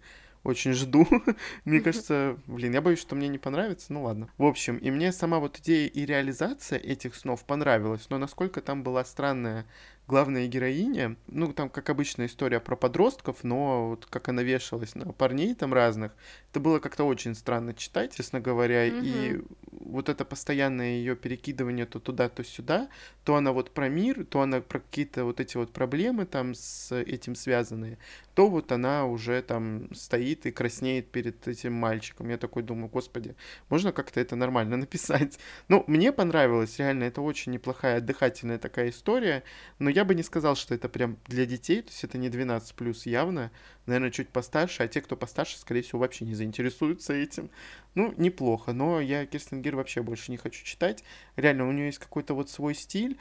[0.48, 1.06] очень жду.
[1.64, 3.92] мне кажется, блин, я боюсь, что мне не понравится.
[3.92, 4.28] Ну ладно.
[4.38, 8.82] В общем, и мне сама вот идея и реализация этих снов понравилась, но насколько там
[8.82, 9.66] была странная
[10.08, 15.12] главная героиня, ну, там, как обычная история про подростков, но вот как она вешалась на
[15.12, 16.12] парней там разных,
[16.50, 19.02] это было как-то очень странно читать, честно говоря, mm-hmm.
[19.04, 22.88] и вот это постоянное ее перекидывание то туда, то сюда,
[23.24, 26.90] то она вот про мир, то она про какие-то вот эти вот проблемы там с
[26.96, 27.98] этим связанные,
[28.34, 32.28] то вот она уже там стоит и краснеет перед этим мальчиком.
[32.28, 33.36] Я такой думаю, господи,
[33.68, 35.38] можно как-то это нормально написать?
[35.68, 39.42] Ну, мне понравилось, реально, это очень неплохая отдыхательная такая история,
[39.78, 42.74] но я бы не сказал, что это прям для детей, то есть это не 12
[42.74, 43.50] плюс явно,
[43.86, 47.50] наверное, чуть постарше, а те, кто постарше, скорее всего, вообще не заинтересуются этим.
[47.94, 51.04] Ну, неплохо, но я Кирстен Гир вообще больше не хочу читать.
[51.36, 53.18] Реально, у нее есть какой-то вот свой стиль.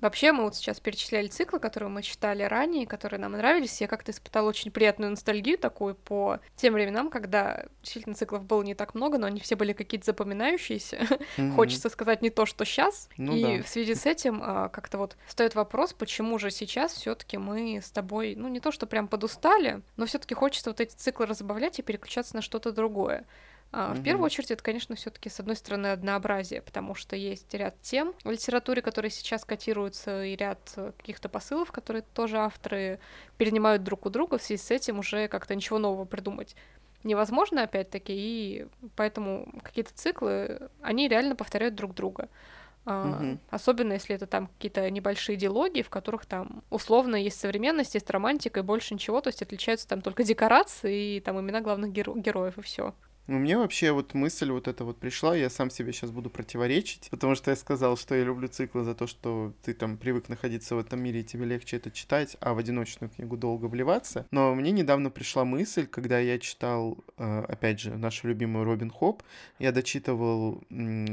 [0.00, 3.80] Вообще, мы вот сейчас перечисляли циклы, которые мы читали ранее, которые нам нравились.
[3.80, 8.74] Я как-то испытала очень приятную ностальгию такую по тем временам, когда действительно циклов было не
[8.74, 10.98] так много, но они все были какие-то запоминающиеся.
[11.36, 11.54] Mm-hmm.
[11.54, 13.08] Хочется сказать не то, что сейчас.
[13.16, 13.62] Ну, и да.
[13.62, 17.90] в связи с этим а, как-то вот стоит вопрос, почему же сейчас все-таки мы с
[17.90, 21.82] тобой, ну не то, что прям подустали, но все-таки хочется вот эти циклы разбавлять и
[21.82, 23.24] переключаться на что-то другое.
[23.76, 27.74] А, в первую очередь, это, конечно, все-таки, с одной стороны, однообразие, потому что есть ряд
[27.82, 33.00] тем в литературе, которые сейчас котируются, и ряд э, каких-то посылов, которые тоже авторы
[33.36, 36.54] перенимают друг у друга, в связи с этим уже как-то ничего нового придумать
[37.02, 42.28] невозможно, опять-таки, и поэтому какие-то циклы, они реально повторяют друг друга.
[42.86, 48.10] Uh, Особенно если это там какие-то небольшие диалоги, в которых там условно есть современность, есть
[48.10, 52.18] романтика и больше ничего, то есть отличаются там только декорации и там имена главных геро-
[52.18, 52.94] героев и все.
[53.26, 57.08] Ну, мне вообще вот мысль вот эта вот пришла, я сам себе сейчас буду противоречить,
[57.10, 60.74] потому что я сказал, что я люблю циклы за то, что ты там привык находиться
[60.74, 64.26] в этом мире, и тебе легче это читать, а в одиночную книгу долго вливаться.
[64.30, 69.22] Но мне недавно пришла мысль, когда я читал, э, опять же, нашу любимую Робин Хоп,
[69.58, 70.62] я дочитывал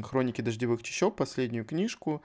[0.03, 2.21] «Хроники дождевых чащоб», последнюю книжку,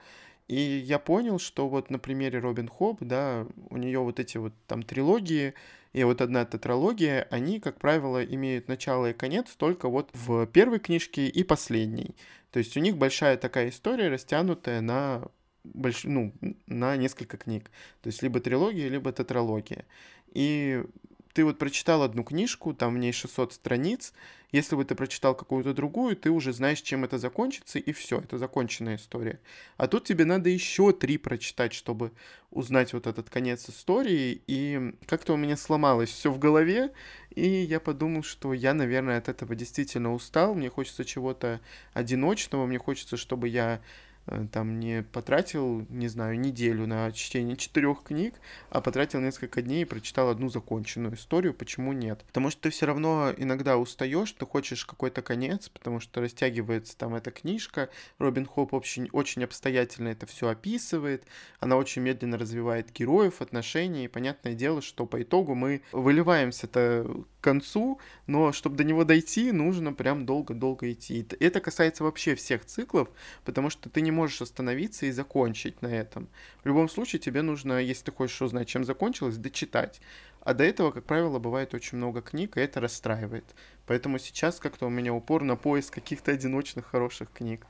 [0.47, 4.53] и я понял, что вот на примере Робин Хоп, да, у нее вот эти вот
[4.65, 5.53] там трилогии,
[5.93, 10.79] и вот одна тетралогия, они, как правило, имеют начало и конец только вот в первой
[10.79, 12.15] книжке и последней.
[12.51, 15.27] То есть у них большая такая история, растянутая на
[15.63, 16.03] больш...
[16.03, 16.33] ну,
[16.65, 17.69] на несколько книг.
[18.01, 19.85] То есть либо трилогия, либо тетралогия.
[20.33, 20.83] И
[21.37, 24.11] ты вот прочитал одну книжку, там в ней 600 страниц,
[24.51, 28.39] если бы ты прочитал какую-то другую, ты уже знаешь, чем это закончится, и все, это
[28.39, 29.39] законченная история.
[29.77, 32.11] А тут тебе надо еще три прочитать, чтобы
[32.49, 36.91] узнать вот этот конец истории, и как-то у меня сломалось все в голове,
[37.35, 41.61] и я подумал, что я, наверное, от этого действительно устал, мне хочется чего-то
[41.93, 43.79] одиночного, мне хочется, чтобы я
[44.51, 48.35] там не потратил, не знаю, неделю на чтение четырех книг,
[48.69, 51.53] а потратил несколько дней и прочитал одну законченную историю.
[51.53, 52.23] Почему нет?
[52.27, 57.15] Потому что ты все равно иногда устаешь, ты хочешь какой-то конец, потому что растягивается там
[57.15, 57.89] эта книжка.
[58.17, 61.23] Робин Хоп очень, очень обстоятельно это все описывает.
[61.59, 64.05] Она очень медленно развивает героев, отношения.
[64.05, 69.51] И понятное дело, что по итогу мы выливаемся-то к концу, но чтобы до него дойти,
[69.51, 71.25] нужно прям долго-долго идти.
[71.39, 73.09] Это касается вообще всех циклов,
[73.45, 76.27] потому что ты не можешь остановиться и закончить на этом.
[76.63, 80.01] В любом случае тебе нужно, если ты хочешь узнать, чем закончилось, дочитать.
[80.41, 83.45] А до этого, как правило, бывает очень много книг, и это расстраивает.
[83.85, 87.67] Поэтому сейчас как-то у меня упор на поиск каких-то одиночных хороших книг.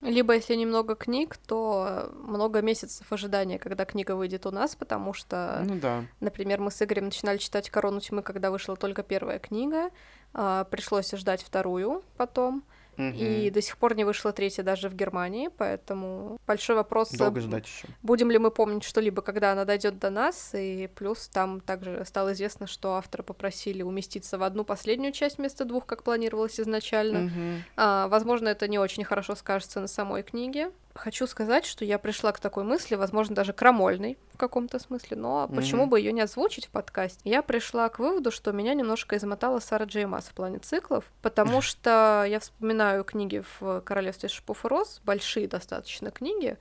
[0.00, 5.62] Либо если немного книг, то много месяцев ожидания, когда книга выйдет у нас, потому что,
[5.66, 6.04] ну, да.
[6.20, 9.90] например, мы с Игорем начинали читать «Корону тьмы», когда вышла только первая книга,
[10.34, 12.62] а, пришлось ждать вторую потом,
[12.98, 17.10] и до сих пор не вышла третья даже в Германии, поэтому большой вопрос.
[17.10, 17.88] Долго ждать еще.
[18.02, 20.50] Будем ли мы помнить что-либо, когда она дойдет до нас?
[20.54, 25.64] И плюс там также стало известно, что авторы попросили уместиться в одну последнюю часть вместо
[25.64, 27.26] двух, как планировалось изначально.
[27.26, 27.62] Угу.
[27.76, 32.32] А, возможно, это не очень хорошо скажется на самой книге хочу сказать, что я пришла
[32.32, 35.56] к такой мысли, возможно, даже крамольной в каком-то смысле, но mm-hmm.
[35.56, 37.20] почему бы ее не озвучить в подкасте?
[37.24, 41.60] Я пришла к выводу, что меня немножко измотала Сара Джей Масс в плане циклов, потому
[41.62, 46.58] что я вспоминаю книги в Королевстве Шипов и Роз, большие достаточно книги,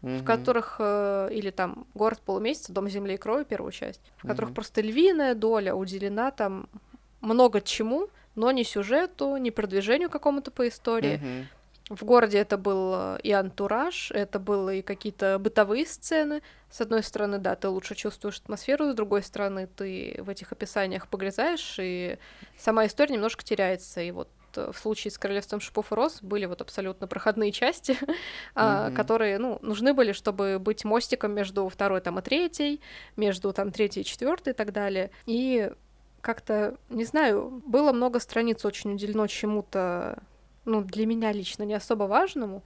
[0.00, 0.18] Mm-hmm.
[0.18, 4.50] в которых э, или там город полумесяца, дом земли и крови первую часть, в которых
[4.50, 4.54] mm-hmm.
[4.54, 6.68] просто львиная доля уделена там
[7.20, 11.20] много чему, но не сюжету, не продвижению какому-то по истории.
[11.20, 11.44] Mm-hmm.
[11.88, 16.42] В городе это был э, и антураж, это было и какие-то бытовые сцены.
[16.70, 21.08] С одной стороны, да, ты лучше чувствуешь атмосферу, с другой стороны, ты в этих описаниях
[21.08, 22.18] погрязаешь, и
[22.58, 24.02] сама история немножко теряется.
[24.02, 27.96] И вот э, в случае с Королевством Шипов и Роз были вот абсолютно проходные части,
[28.54, 28.94] mm-hmm.
[28.94, 32.82] которые, ну, нужны были, чтобы быть мостиком между второй там и третьей,
[33.16, 35.10] между там третьей и четвертой и так далее.
[35.24, 35.72] И
[36.20, 40.22] как-то, не знаю, было много страниц очень уделено чему-то
[40.68, 42.62] ну, для меня лично не особо важному,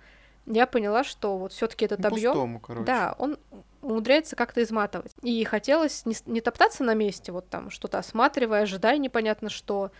[0.46, 3.38] я поняла, что вот все-таки этот объем, да, он
[3.80, 5.12] умудряется как-то изматывать.
[5.22, 9.92] И хотелось не, не топтаться на месте, вот там что-то осматривая, ожидая непонятно что,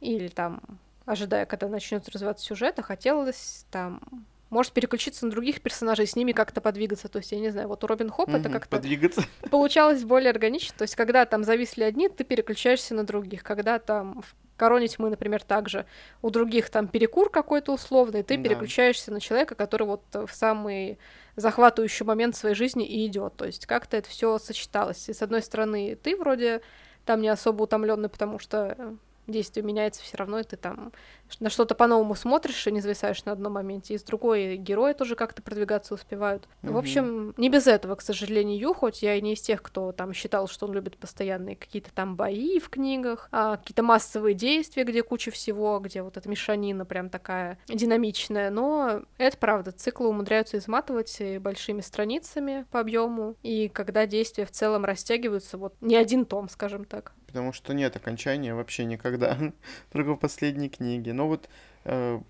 [0.00, 0.60] или там
[1.06, 4.00] ожидая, когда начнется развиваться сюжет, а хотелось там
[4.48, 7.08] может переключиться на других персонажей, с ними как-то подвигаться.
[7.08, 9.22] То есть, я не знаю, вот у Робин Хоп это как-то подвигаться.
[9.48, 10.74] получалось более органично.
[10.76, 13.44] То есть, когда там зависли одни, ты переключаешься на других.
[13.44, 14.22] Когда там
[14.60, 15.86] Короне тьмы, например, также
[16.20, 18.42] у других там перекур какой-то условный, ты да.
[18.42, 20.98] переключаешься на человека, который вот в самый
[21.34, 23.36] захватывающий момент своей жизни и идет.
[23.36, 25.08] То есть как-то это все сочеталось.
[25.08, 26.60] И с одной стороны, ты вроде
[27.06, 28.98] там не особо утомленный, потому что
[29.30, 30.92] действие меняется все равно, и ты там
[31.38, 33.94] на что-то по-новому смотришь и не зависаешь на одном моменте.
[33.94, 36.48] И с другой герои тоже как-то продвигаться успевают.
[36.62, 36.72] Mm-hmm.
[36.72, 40.12] В общем, не без этого, к сожалению, хоть я и не из тех, кто там
[40.12, 45.02] считал, что он любит постоянные какие-то там бои в книгах, а какие-то массовые действия, где
[45.02, 48.50] куча всего, где вот эта мешанина прям такая динамичная.
[48.50, 54.84] Но это правда, циклы умудряются изматывать большими страницами по объему, и когда действия в целом
[54.84, 57.12] растягиваются, вот не один том, скажем так.
[57.30, 59.38] Потому что нет окончания вообще никогда,
[59.92, 61.12] только в последней книге.
[61.12, 61.48] Но вот
[61.84, 62.20] э,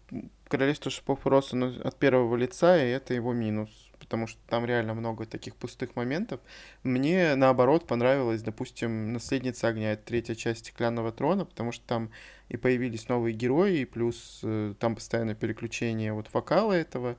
[0.51, 3.71] Королевство шипов роз от первого лица, и это его минус,
[4.01, 6.41] потому что там реально много таких пустых моментов.
[6.83, 12.11] Мне, наоборот, понравилось, допустим, «Наследница огня», это третья часть «Стеклянного трона», потому что там
[12.49, 17.17] и появились новые герои, и плюс э, там постоянное переключение вот вокала этого,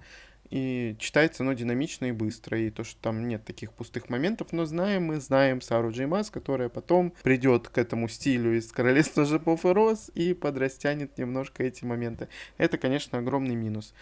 [0.52, 4.66] и читается оно динамично и быстро, и то, что там нет таких пустых моментов, но
[4.66, 9.70] знаем мы, знаем Сару Джеймас, которая потом придет к этому стилю из Королевства Жопов и
[9.70, 12.28] Роз и подрастянет немножко эти моменты.
[12.58, 13.94] Это, конечно, огромный минус.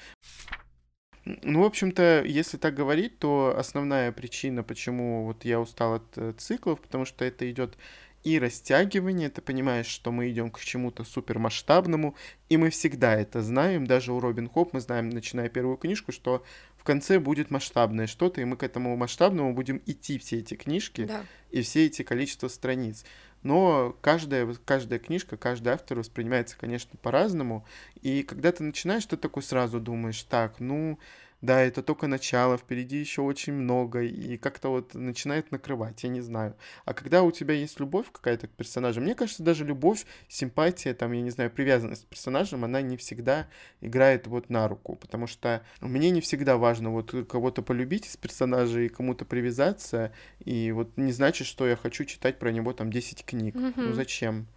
[1.25, 6.33] Ну, в общем-то, если так говорить, то основная причина, почему вот я устал от э,
[6.37, 7.77] циклов, потому что это идет
[8.23, 12.15] и растягивание, ты понимаешь, что мы идем к чему-то супермасштабному,
[12.49, 16.43] и мы всегда это знаем, даже у Робин Хоп мы знаем, начиная первую книжку, что
[16.77, 21.05] в конце будет масштабное что-то, и мы к этому масштабному будем идти все эти книжки
[21.05, 21.23] да.
[21.51, 23.05] и все эти количество страниц.
[23.43, 27.65] Но каждая, каждая книжка, каждый автор воспринимается, конечно, по-разному.
[28.01, 30.99] И когда ты начинаешь, ты такой сразу думаешь, так, ну,
[31.41, 36.21] да, это только начало, впереди еще очень много, и как-то вот начинает накрывать, я не
[36.21, 36.55] знаю.
[36.85, 41.13] А когда у тебя есть любовь какая-то к персонажу, мне кажется, даже любовь, симпатия, там,
[41.13, 43.47] я не знаю, привязанность к персонажам, она не всегда
[43.79, 48.89] играет вот на руку, потому что мне не всегда важно вот кого-то полюбить из персонажей,
[48.89, 50.11] кому-то привязаться,
[50.43, 53.55] и вот не значит, что я хочу читать про него там 10 книг.
[53.55, 53.73] Mm-hmm.
[53.77, 54.47] Ну зачем?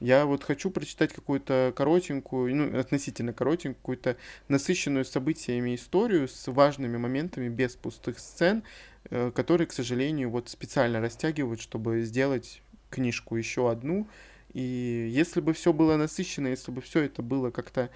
[0.00, 4.16] Я вот хочу прочитать какую-то коротенькую, ну, относительно коротенькую, какую-то
[4.48, 8.62] насыщенную событиями историю с важными моментами, без пустых сцен,
[9.10, 14.08] э, которые, к сожалению, вот специально растягивают, чтобы сделать книжку еще одну.
[14.54, 17.90] И если бы все было насыщенно, если бы все это было как-то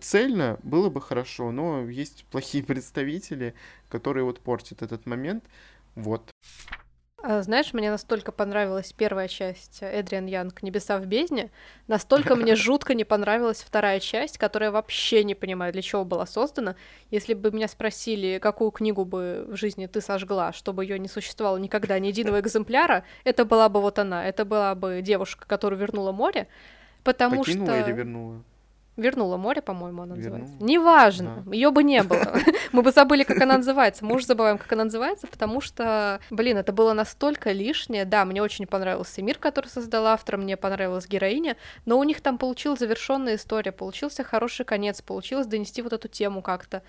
[0.00, 1.52] цельно, было бы хорошо.
[1.52, 3.54] Но есть плохие представители,
[3.88, 5.44] которые вот портят этот момент.
[5.94, 6.30] Вот.
[7.24, 11.52] А, знаешь, мне настолько понравилась первая часть Эдриан Янг «Небеса в бездне»,
[11.86, 16.74] настолько мне жутко не понравилась вторая часть, которая вообще не понимаю, для чего была создана.
[17.12, 21.58] Если бы меня спросили, какую книгу бы в жизни ты сожгла, чтобы ее не существовало
[21.58, 26.10] никогда ни единого экземпляра, это была бы вот она, это была бы девушка, которую вернула
[26.10, 26.48] море,
[27.04, 27.80] потому Покинула что...
[27.80, 28.42] или вернула?
[28.96, 30.40] Вернула море, по-моему, она Вернула.
[30.40, 30.64] называется.
[30.64, 31.54] Неважно, да.
[31.54, 32.34] ее бы не было.
[32.72, 34.04] Мы бы забыли, как она называется.
[34.04, 38.04] Мы уже забываем, как она называется, потому что, блин, это было настолько лишнее.
[38.04, 42.36] Да, мне очень понравился мир, который создал автор, мне понравилась героиня, но у них там
[42.36, 46.82] получилась завершенная история, получился хороший конец, получилось донести вот эту тему как-то.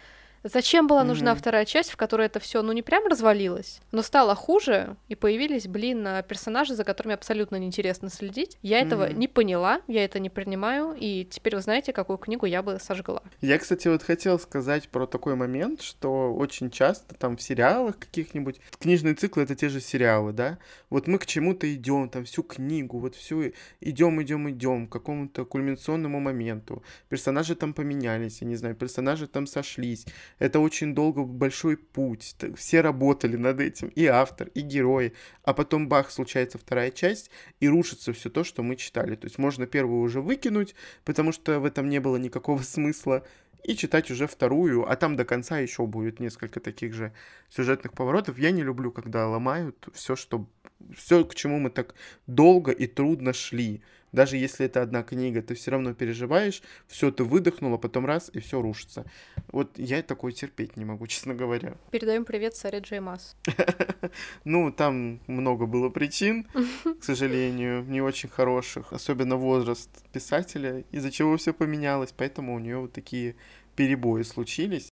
[0.44, 1.38] Зачем была нужна mm-hmm.
[1.38, 5.68] вторая часть, в которой это все, ну, не прям развалилось, но стало хуже, и появились,
[5.68, 8.58] блин, персонажи, за которыми абсолютно неинтересно следить.
[8.62, 8.86] Я mm-hmm.
[8.86, 12.78] этого не поняла, я это не принимаю, и теперь вы знаете, какую книгу я бы
[12.80, 13.24] сожгла.
[13.39, 18.60] Я, кстати, вот хотел сказать про такой момент, что очень часто там в сериалах каких-нибудь,
[18.80, 20.58] книжные циклы это те же сериалы, да,
[20.89, 25.46] вот мы к чему-то идем, там всю книгу, вот всю идем, идем, идем к какому-то
[25.46, 26.84] кульминационному моменту.
[27.08, 30.06] Персонажи там поменялись, я не знаю, персонажи там сошлись
[30.39, 32.36] это очень долго большой путь.
[32.55, 35.13] Все работали над этим, и автор, и герои.
[35.43, 37.29] А потом бах, случается вторая часть,
[37.59, 39.15] и рушится все то, что мы читали.
[39.15, 40.75] То есть можно первую уже выкинуть,
[41.05, 43.25] потому что в этом не было никакого смысла
[43.63, 47.13] и читать уже вторую, а там до конца еще будет несколько таких же
[47.49, 48.38] сюжетных поворотов.
[48.38, 50.47] Я не люблю, когда ломают все, что
[50.95, 51.95] все, к чему мы так
[52.27, 53.81] долго и трудно шли.
[54.14, 58.39] Даже если это одна книга, ты все равно переживаешь, все ты выдохнула, потом раз, и
[58.39, 59.05] все рушится.
[59.47, 61.76] Вот я такое терпеть не могу, честно говоря.
[61.91, 63.36] Передаем привет Саре Джеймас.
[64.43, 66.45] Ну, там много было причин,
[66.99, 72.78] к сожалению, не очень хороших, особенно возраст писателя, из-за чего все поменялось, поэтому у нее
[72.78, 73.36] вот такие
[73.76, 74.89] перебои случились.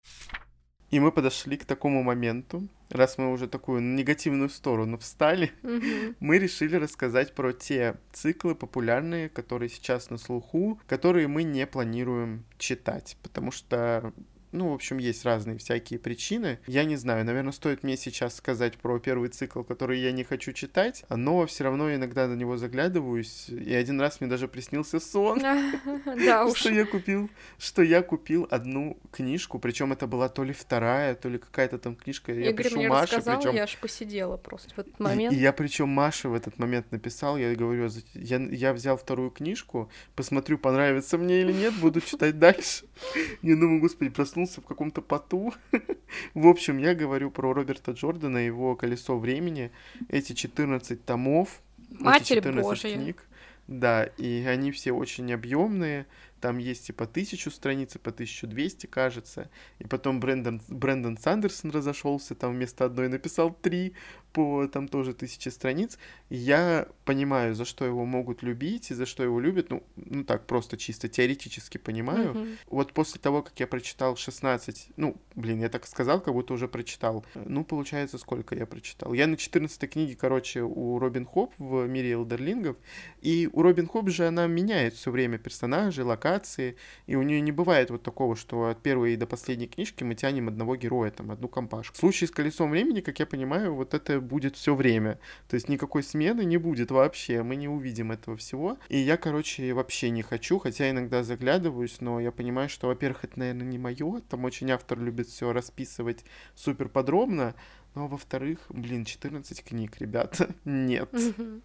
[0.91, 6.15] И мы подошли к такому моменту, раз мы уже такую негативную сторону встали, mm-hmm.
[6.19, 12.45] мы решили рассказать про те циклы популярные, которые сейчас на слуху, которые мы не планируем
[12.57, 14.13] читать, потому что
[14.55, 16.59] ну, в общем, есть разные всякие причины.
[16.67, 20.53] Я не знаю, наверное, стоит мне сейчас сказать про первый цикл, который я не хочу
[20.53, 25.39] читать, но все равно иногда на него заглядываюсь, и один раз мне даже приснился сон,
[26.55, 31.29] что я купил, что я купил одну книжку, причем это была то ли вторая, то
[31.29, 32.33] ли какая-то там книжка.
[32.33, 35.33] Я пишу Маше, причем я аж посидела просто в этот момент.
[35.33, 39.89] И я причем Маше в этот момент написал, я говорю, я, я взял вторую книжку,
[40.15, 42.85] посмотрю, понравится мне или нет, буду читать дальше.
[43.41, 45.53] Я думаю, господи, проснулся проснулся в каком-то поту.
[46.33, 49.71] в общем, я говорю про Роберта Джордана, его «Колесо времени»,
[50.09, 51.61] эти 14 томов,
[51.99, 52.95] Матерь эти 14 Божия.
[52.95, 53.23] книг.
[53.67, 56.05] Да, и они все очень объемные.
[56.39, 59.49] там есть и по тысячу страниц, и по 1200, кажется.
[59.79, 63.93] И потом Брэндон, Брэндон Сандерсон разошелся, там вместо одной написал три
[64.35, 65.97] по там тоже тысяче страниц.
[66.29, 69.69] я понимаю, за что его могут любить и за что его любят.
[69.69, 72.33] Ну, ну так, просто чисто теоретически понимаю.
[72.33, 72.57] Mm-hmm.
[72.67, 76.67] Вот после того, как я прочитал 16, ну, блин, я так сказал, как будто уже
[76.67, 77.25] прочитал.
[77.33, 79.13] Ну, получается, сколько я прочитал.
[79.13, 82.75] Я на 14 книге, короче, у Робин Хоп в мире элдерлингов.
[83.21, 86.75] И у Робин Хоп же она меняет все время персонажей, локации.
[87.07, 90.49] И у нее не бывает вот такого, что от первой до последней книжки мы тянем
[90.49, 91.95] одного героя, там, одну компашку.
[91.95, 95.19] В случае с колесом времени, как я понимаю, вот это будет все время.
[95.47, 98.77] То есть никакой смены не будет вообще, мы не увидим этого всего.
[98.89, 103.39] И я, короче, вообще не хочу, хотя иногда заглядываюсь, но я понимаю, что, во-первых, это,
[103.39, 104.21] наверное, не мое.
[104.29, 107.55] Там очень автор любит все расписывать супер подробно,
[107.95, 111.09] ну, а во-вторых, блин, 14 книг, ребята, нет.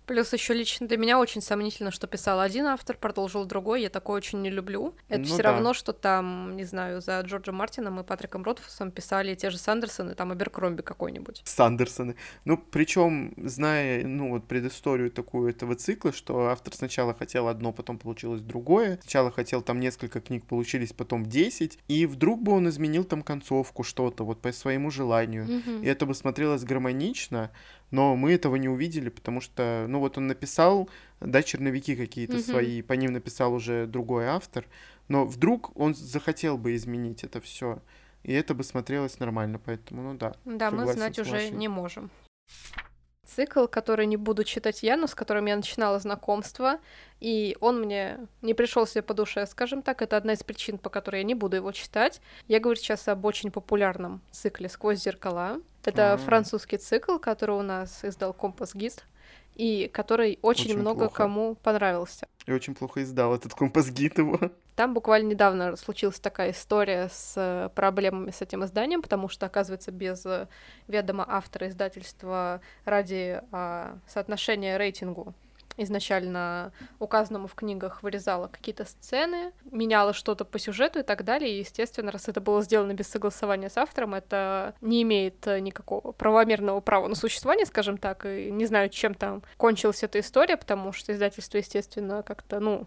[0.07, 4.18] Плюс еще лично для меня очень сомнительно, что писал один автор, продолжил другой, я такое
[4.18, 4.95] очень не люблю.
[5.09, 5.53] Это ну, все да.
[5.53, 10.14] равно, что там, не знаю, за Джорджем Мартином и Патриком Ротфусом писали те же Сандерсоны,
[10.14, 11.43] там Аберкромби какой-нибудь.
[11.45, 12.14] Сандерсоны.
[12.45, 17.99] Ну, причем, зная, ну, вот предысторию такую этого цикла, что автор сначала хотел одно, потом
[17.99, 23.03] получилось другое, сначала хотел там несколько книг, получились потом 10, и вдруг бы он изменил
[23.03, 25.49] там концовку, что-то, вот по своему желанию,
[25.83, 27.50] и это бы смотрелось гармонично,
[27.90, 30.88] но мы этого не увидели, потому что, ну вот он написал,
[31.20, 32.50] да, черновики какие-то mm-hmm.
[32.50, 34.66] свои, по ним написал уже другой автор,
[35.08, 37.82] но вдруг он захотел бы изменить это все,
[38.22, 40.34] и это бы смотрелось нормально, поэтому, ну да.
[40.44, 42.10] Да, мы знать уже не можем
[43.35, 46.78] цикл, который не буду читать я, но с которым я начинала знакомство,
[47.20, 51.18] и он мне не пришелся по душе, скажем так, это одна из причин, по которой
[51.18, 52.20] я не буду его читать.
[52.49, 55.61] Я говорю сейчас об очень популярном цикле «Сквозь зеркала».
[55.85, 56.18] Это А-а-а.
[56.18, 59.05] французский цикл, который у нас издал Компас Гид
[59.57, 61.14] и который очень, очень много плохо.
[61.14, 62.26] кому понравился.
[62.47, 64.39] И очень плохо издал этот компас-гид его.
[64.81, 69.93] Там буквально недавно случилась такая история с э, проблемами с этим изданием, потому что, оказывается,
[69.93, 70.49] без э,
[70.89, 75.35] ведома автора издательства ради а, соотношения рейтингу
[75.76, 81.53] изначально указанному в книгах вырезала какие-то сцены, меняла что-то по сюжету и так далее.
[81.53, 86.12] И, естественно, раз это было сделано без согласования с автором, это не имеет э, никакого
[86.12, 88.24] правомерного права на существование, скажем так.
[88.24, 92.87] И не знаю, чем там кончилась эта история, потому что издательство, естественно, как-то, ну,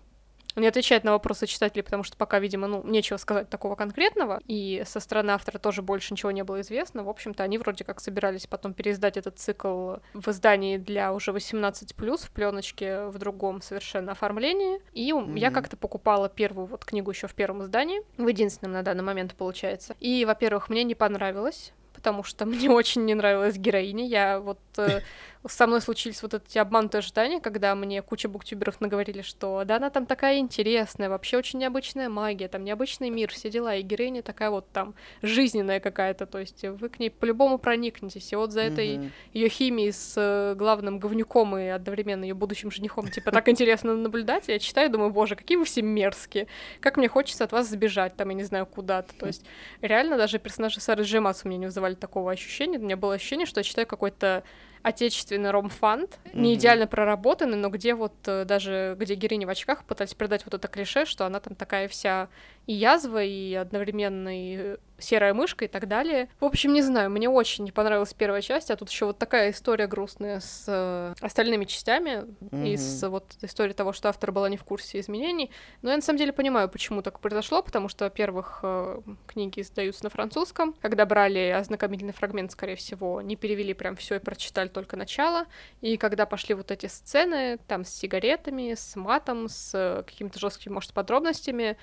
[0.56, 4.84] не отвечает на вопросы читателей, потому что пока, видимо, ну, нечего сказать такого конкретного, и
[4.86, 7.04] со стороны автора тоже больше ничего не было известно.
[7.04, 11.94] В общем-то, они вроде как собирались потом переиздать этот цикл в издании для уже 18+,
[12.18, 14.80] в пленочке в другом совершенно оформлении.
[14.94, 15.38] И mm-hmm.
[15.38, 19.36] я как-то покупала первую вот книгу еще в первом издании, в единственном на данный момент
[19.36, 19.96] получается.
[20.00, 24.06] И, во-первых, мне не понравилось, потому что мне очень не нравилась героиня.
[24.06, 25.02] Я вот э,
[25.46, 29.90] со мной случились вот эти обманутые ожидания, когда мне куча буктюберов наговорили, что да, она
[29.90, 34.50] там такая интересная, вообще очень необычная магия, там необычный мир, все дела, и героиня такая
[34.50, 39.12] вот там жизненная какая-то, то есть вы к ней по-любому проникнетесь, и вот за этой
[39.34, 44.48] ее химией с э, главным говнюком и одновременно ее будущим женихом, типа, так интересно наблюдать,
[44.48, 46.48] я читаю, думаю, боже, какие вы все мерзкие,
[46.80, 49.46] как мне хочется от вас сбежать, там, я не знаю, куда-то, то есть
[49.82, 53.46] реально даже персонажи Сары Джемас у меня не вызывали такого ощущения, у меня было ощущение,
[53.46, 54.44] что я читаю какой-то
[54.84, 56.40] отечественный ромфант, mm-hmm.
[56.40, 60.54] не идеально проработанный, но где вот э, даже, где героиня в очках пытались передать вот
[60.54, 62.28] это клише, что она там такая вся
[62.68, 66.30] и язва, и одновременно и серая мышка и так далее.
[66.40, 69.52] В общем, не знаю, мне очень не понравилась первая часть, а тут еще вот такая
[69.52, 72.68] история грустная с э, остальными частями mm-hmm.
[72.68, 75.52] и с вот историей того, что автор была не в курсе изменений.
[75.82, 80.04] Но я на самом деле понимаю, почему так произошло, потому что, во-первых, э, книги издаются
[80.04, 80.74] на французском.
[80.82, 85.46] Когда брали ознакомительный фрагмент, скорее всего, не перевели прям все и прочитали только начало.
[85.82, 90.94] И когда пошли вот эти сцены, там с сигаретами, с матом, с какими-то жесткими, может,
[90.94, 91.78] подробностями,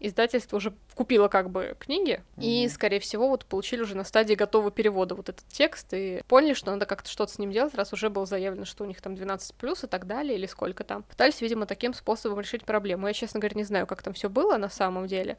[0.00, 2.42] издательство уже купило как бы книги, mm-hmm.
[2.42, 6.54] и, скорее всего, вот получили уже на стадии готового перевода вот этот текст, и поняли,
[6.54, 9.14] что надо как-то что-то с ним делать, раз уже было заявлено, что у них там
[9.14, 11.02] 12 плюс и так далее, или сколько там.
[11.02, 13.06] Пытались, видимо, таким способом решить проблему.
[13.06, 15.36] Я, честно говоря, не знаю, как там все было на самом деле,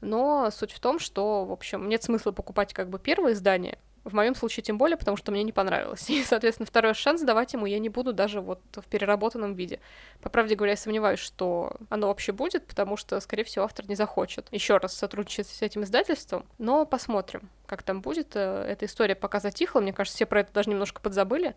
[0.00, 4.14] но суть в том, что, в общем, нет смысла покупать как бы первое издание, в
[4.14, 6.08] моем случае тем более, потому что мне не понравилось.
[6.10, 9.80] И, соответственно, второй шанс давать ему я не буду даже вот в переработанном виде.
[10.20, 13.94] По правде говоря, я сомневаюсь, что оно вообще будет, потому что, скорее всего, автор не
[13.94, 16.46] захочет еще раз сотрудничать с этим издательством.
[16.58, 18.34] Но посмотрим, как там будет.
[18.34, 19.80] Э, эта история пока затихла.
[19.80, 21.54] Мне кажется, все про это даже немножко подзабыли.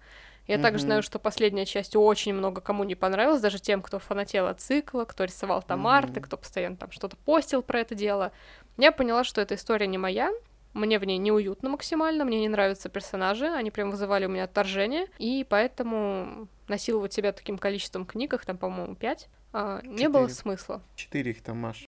[0.48, 0.62] Я mm-hmm.
[0.62, 4.60] также знаю, что последняя часть очень много кому не понравилась, даже тем, кто фанател от
[4.60, 5.98] цикла, кто рисовал там mm-hmm.
[5.98, 8.32] арты, кто постоянно там что-то постил про это дело.
[8.78, 10.32] Я поняла, что эта история не моя,
[10.74, 15.08] мне в ней неуютно максимально, мне не нравятся персонажи, они прям вызывали у меня отторжение,
[15.20, 20.82] и поэтому насиловать себя таким количеством книг, их там, по-моему, пять, А, не было смысла.
[20.96, 21.86] Четыре их там, Маш.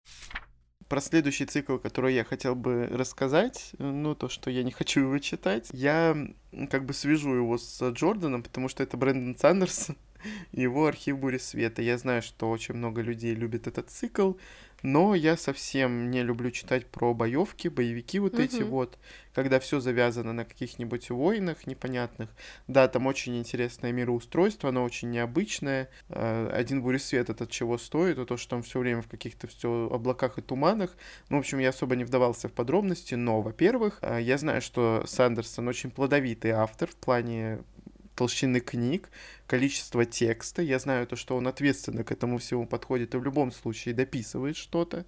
[0.89, 5.19] Про следующий цикл, который я хотел бы рассказать, ну, то, что я не хочу его
[5.19, 6.17] читать, я
[6.71, 9.97] как бы свяжу его с Джорданом, потому что это Брэндон Сандерсон,
[10.53, 11.83] его архив бури света.
[11.83, 14.33] Я знаю, что очень много людей любит этот цикл,
[14.83, 18.45] но я совсем не люблю читать про боевки, боевики вот mm-hmm.
[18.45, 18.99] эти вот,
[19.35, 22.31] когда все завязано на каких-нибудь войнах непонятных.
[22.69, 25.89] Да, там очень интересное мироустройство, оно очень необычное.
[26.09, 29.47] Э, один буресвет это от чего стоит, а то, что там все время в каких-то
[29.47, 30.97] все облаках и туманах.
[31.29, 35.05] Ну, в общем, я особо не вдавался в подробности, но, во-первых, э, я знаю, что
[35.07, 37.61] Сандерсон очень плодовитый автор в плане
[38.15, 39.09] толщины книг,
[39.47, 40.63] количество текста.
[40.63, 44.57] Я знаю то, что он ответственно к этому всему подходит и в любом случае дописывает
[44.57, 45.05] что-то.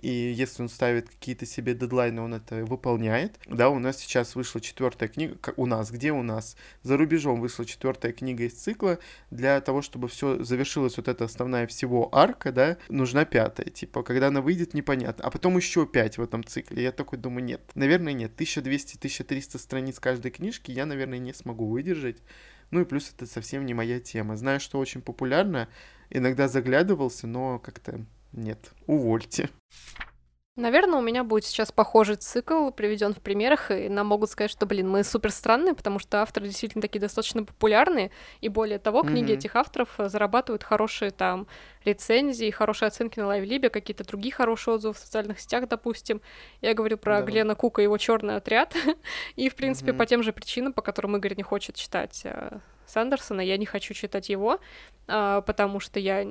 [0.00, 3.38] И если он ставит какие-то себе дедлайны, он это выполняет.
[3.46, 5.36] Да, у нас сейчас вышла четвертая книга.
[5.56, 6.56] У нас, где у нас?
[6.82, 8.98] За рубежом вышла четвертая книга из цикла.
[9.30, 13.70] Для того, чтобы все завершилась вот эта основная всего арка, да, нужна пятая.
[13.70, 15.24] Типа, когда она выйдет, непонятно.
[15.24, 16.82] А потом еще пять в этом цикле.
[16.82, 17.62] Я такой думаю, нет.
[17.74, 18.32] Наверное, нет.
[18.38, 22.18] 1200-1300 страниц каждой книжки я, наверное, не смогу выдержать.
[22.70, 24.36] Ну и плюс это совсем не моя тема.
[24.36, 25.68] Знаю, что очень популярно,
[26.10, 28.04] иногда заглядывался, но как-то
[28.36, 28.72] нет.
[28.86, 29.50] Увольте.
[30.56, 34.64] Наверное, у меня будет сейчас похожий цикл, приведен в примерах, и нам могут сказать, что,
[34.64, 38.10] блин, мы супер странные, потому что авторы действительно такие достаточно популярные,
[38.40, 39.36] и более того, книги mm-hmm.
[39.36, 41.46] этих авторов э, зарабатывают хорошие там
[41.84, 46.22] рецензии, хорошие оценки на лайвлибе, какие-то другие хорошие отзывы в социальных сетях, допустим.
[46.62, 47.26] Я говорю про да.
[47.26, 48.74] Глена Кука и его черный отряд,
[49.36, 49.98] и, в принципе, mm-hmm.
[49.98, 53.92] по тем же причинам, по которым Игорь не хочет читать э, Сандерсона, я не хочу
[53.92, 54.58] читать его,
[55.06, 56.26] а, потому что я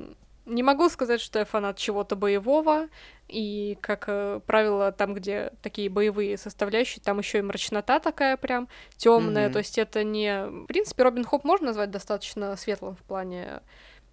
[0.46, 2.88] не могу сказать, что я фанат чего-то боевого,
[3.28, 8.68] и, как э, правило, там, где такие боевые составляющие, там еще и мрачнота такая прям
[8.96, 9.52] темная, mm-hmm.
[9.52, 10.46] то есть это не...
[10.46, 13.60] В принципе, Робин Хоп можно назвать достаточно светлым в плане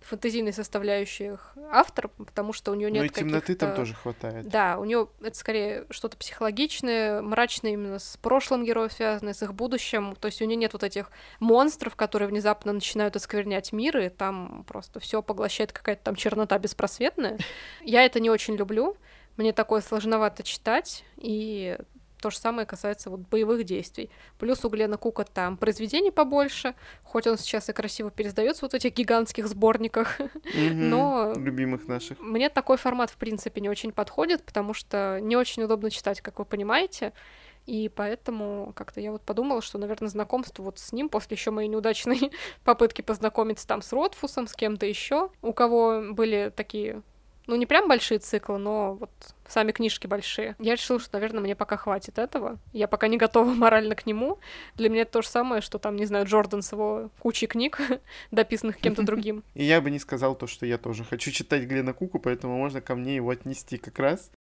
[0.04, 4.47] фэнтезийной составляющих автор, потому что у нее нет Ну и темноты там тоже хватает.
[4.47, 9.54] Да, у нее это скорее что-то психологичное, мрачное именно с прошлым героем связанное, с их
[9.54, 10.16] будущим.
[10.16, 14.66] То есть у нее нет вот этих монстров, которые внезапно начинают осквернять мир, и там
[14.68, 17.38] просто все поглощает какая-то там чернота беспросветная.
[17.82, 18.95] Я это не очень люблю.
[19.36, 21.78] Мне такое сложновато читать, и
[22.24, 24.10] то же самое касается вот боевых действий.
[24.40, 28.76] Плюс у Глена Кука там произведений побольше, хоть он сейчас и красиво пересдается вот в
[28.76, 30.22] этих гигантских сборниках,
[30.56, 31.34] но...
[31.36, 32.18] Любимых наших.
[32.22, 36.40] Мне такой формат, в принципе, не очень подходит, потому что не очень удобно читать, как
[36.40, 37.12] вы понимаете.
[37.66, 41.68] И поэтому как-то я вот подумала, что, наверное, знакомство вот с ним после еще моей
[41.68, 42.32] неудачной
[42.64, 47.02] попытки познакомиться там с Ротфусом, с кем-то еще, у кого были такие
[47.46, 49.10] ну, не прям большие циклы, но вот
[49.48, 50.56] сами книжки большие.
[50.60, 52.58] Я решила, что, наверное, мне пока хватит этого.
[52.72, 54.39] Я пока не готова морально к нему.
[54.76, 57.80] Для меня это то же самое, что там, не знаю, Джордан с его кучей книг,
[58.32, 59.44] дописанных кем-то другим.
[59.56, 62.82] И я бы не сказал то, что я тоже хочу читать Глена Куку, поэтому можно
[62.82, 64.32] ко мне его отнести как раз.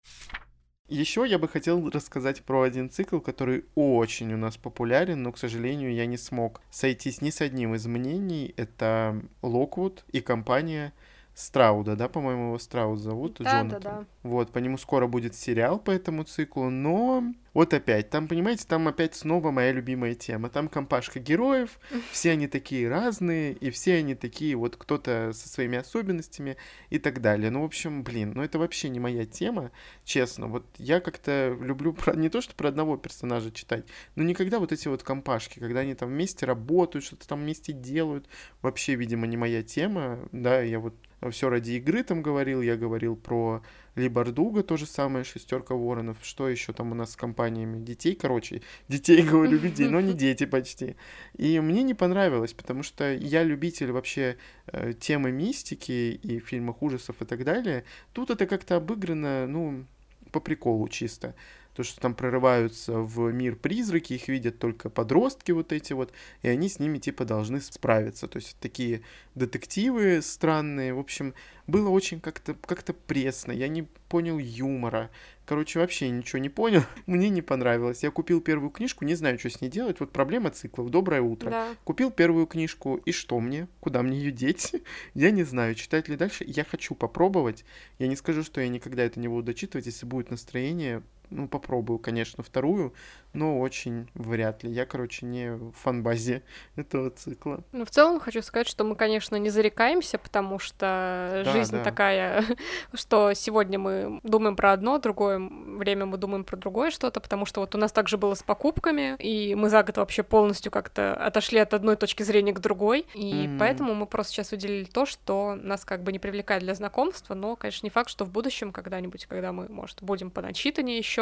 [0.89, 5.39] Еще я бы хотел рассказать про один цикл, который очень у нас популярен, но, к
[5.39, 8.53] сожалению, я не смог сойтись ни с одним из мнений.
[8.57, 10.93] Это Локвуд и компания
[11.35, 13.69] Страуда, да, по-моему, его Страуд зовут, да, Джонатан.
[13.69, 14.07] Да, да.
[14.23, 17.25] Вот, по нему скоро будет сериал по этому циклу, но
[17.55, 20.51] вот опять, там, понимаете, там опять снова моя любимая тема.
[20.51, 21.79] Там компашка героев,
[22.13, 26.59] все они такие разные, и все они такие, вот кто-то со своими особенностями
[26.91, 27.51] и так далее.
[27.51, 29.71] Ну, в общем, блин, ну это вообще не моя тема,
[30.05, 30.49] честно.
[30.49, 34.71] Вот я как-то люблю про, не то, что про одного персонажа читать, но никогда вот
[34.71, 38.29] эти вот компашки, когда они там вместе работают, что-то там вместе делают,
[38.61, 40.19] вообще, видимо, не моя тема.
[40.31, 40.95] Да, я вот
[41.31, 43.63] все ради игры там говорил, я говорил про
[43.95, 48.63] Либардуга, то же самое, шестерка воронов, что еще там у нас с компаниями, детей, короче,
[48.89, 50.97] детей, говорю, людей, но не дети почти.
[51.37, 57.21] И мне не понравилось, потому что я любитель вообще э, темы мистики и фильмах ужасов
[57.21, 57.85] и так далее.
[58.13, 59.85] Тут это как-то обыграно, ну,
[60.31, 61.35] по приколу чисто
[61.75, 66.13] то, что там прорываются в мир призраки, их видят только подростки вот эти вот,
[66.43, 68.29] и они с ними типа должны справиться.
[68.29, 69.03] То есть такие
[69.35, 70.93] детективы странные.
[70.93, 71.35] В общем,
[71.67, 73.53] было очень как-то как пресно.
[73.53, 75.11] Я не понял юмора.
[75.47, 76.83] Короче, вообще ничего не понял.
[77.07, 78.03] Мне не понравилось.
[78.03, 79.99] Я купил первую книжку, не знаю, что с ней делать.
[80.01, 80.91] Вот проблема циклов.
[80.91, 81.51] Доброе утро.
[81.51, 81.69] Да.
[81.85, 83.69] Купил первую книжку, и что мне?
[83.81, 84.75] Куда мне ее деть?
[85.15, 86.45] я не знаю, читать ли дальше.
[86.47, 87.65] Я хочу попробовать.
[87.99, 89.87] Я не скажу, что я никогда это не буду дочитывать.
[89.87, 91.03] Если будет настроение,
[91.35, 92.93] Ну, попробую, конечно, вторую,
[93.33, 94.71] но очень вряд ли.
[94.71, 96.43] Я, короче, не в фанбазе
[96.77, 97.63] этого цикла.
[97.73, 101.83] Ну, в целом хочу сказать, что мы, конечно, не зарекаемся, потому что да, жизнь да.
[101.83, 102.45] такая,
[102.95, 107.61] что сегодня мы думаем про одно, другое время мы думаем про другое что-то, потому что
[107.61, 111.59] вот у нас также было с покупками, и мы за год вообще полностью как-то отошли
[111.59, 113.59] от одной точки зрения к другой, и mm-hmm.
[113.59, 117.57] поэтому мы просто сейчас выделили то, что нас как бы не привлекает для знакомства, но,
[117.57, 121.22] конечно, не факт, что в будущем когда-нибудь, когда мы, может, будем поначитаннее еще,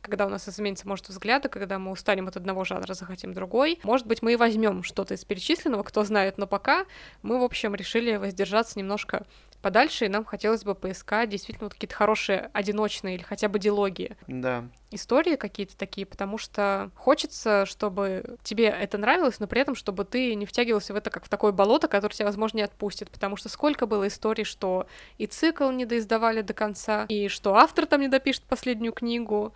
[0.00, 3.78] когда у нас изменится, может, взгляды, когда мы устанем от одного жанра, захотим другой.
[3.82, 6.86] Может быть, мы и возьмем что-то из перечисленного, кто знает, но пока
[7.22, 9.26] мы, в общем, решили воздержаться немножко
[9.60, 14.16] подальше, и нам хотелось бы поискать действительно вот какие-то хорошие одиночные или хотя бы дилогии.
[14.26, 14.64] Да.
[14.90, 20.34] Истории какие-то такие, потому что хочется, чтобы тебе это нравилось, но при этом, чтобы ты
[20.34, 23.48] не втягивался в это как в такое болото, которое тебя, возможно, не отпустит, потому что
[23.48, 24.86] сколько было историй, что
[25.18, 29.54] и цикл не доиздавали до конца, и что автор там не допишет последнюю книгу,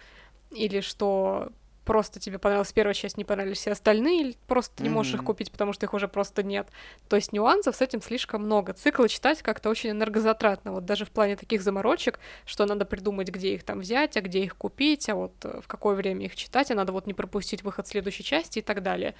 [0.50, 1.50] или что
[1.84, 5.16] просто тебе понравилась первая часть, не понравились все остальные, или просто не можешь mm-hmm.
[5.16, 6.68] их купить, потому что их уже просто нет.
[7.08, 8.72] То есть нюансов с этим слишком много.
[8.72, 13.54] Циклы читать как-то очень энергозатратно, вот даже в плане таких заморочек, что надо придумать, где
[13.54, 16.70] их там взять, а где их купить, а вот э, в какое время их читать,
[16.70, 19.14] а надо вот не пропустить выход следующей части и так далее.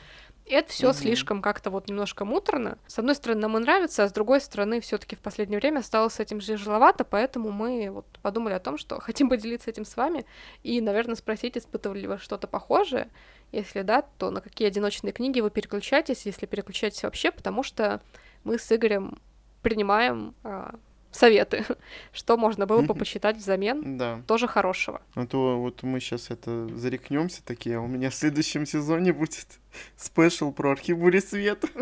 [0.47, 0.95] И это все mm-hmm.
[0.95, 2.79] слишком как-то вот немножко муторно.
[2.87, 5.83] С одной стороны, нам и нравится, а с другой стороны, все таки в последнее время
[5.83, 9.97] стало с этим тяжеловато, поэтому мы вот подумали о том, что хотим поделиться этим с
[9.97, 10.25] вами
[10.63, 13.09] и, наверное, спросить, испытывали ли вы что-то похожее.
[13.51, 18.01] Если да, то на какие одиночные книги вы переключаетесь, если переключаетесь вообще, потому что
[18.45, 19.19] мы с Игорем
[19.63, 20.77] принимаем а,
[21.11, 21.65] советы,
[22.13, 24.23] что можно было бы посчитать взамен да.
[24.29, 25.03] тоже хорошего.
[25.15, 29.59] А то вот мы сейчас это зарекнемся такие, а у меня в следующем сезоне будет
[29.97, 31.69] спешл про архивуре света.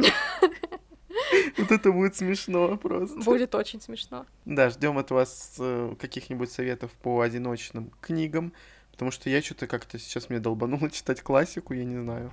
[1.57, 3.19] Вот это будет смешно просто.
[3.21, 4.27] Будет очень смешно.
[4.45, 8.53] Да, ждем от вас э, каких-нибудь советов по одиночным книгам.
[8.93, 12.33] Потому что я что-то как-то сейчас мне долбануло читать классику, я не знаю.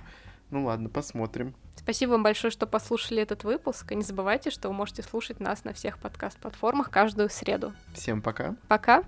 [0.50, 1.54] Ну ладно, посмотрим.
[1.76, 3.92] Спасибо вам большое, что послушали этот выпуск.
[3.92, 7.72] И не забывайте, что вы можете слушать нас на всех подкаст-платформах каждую среду.
[7.94, 8.56] Всем пока.
[8.68, 9.04] Пока.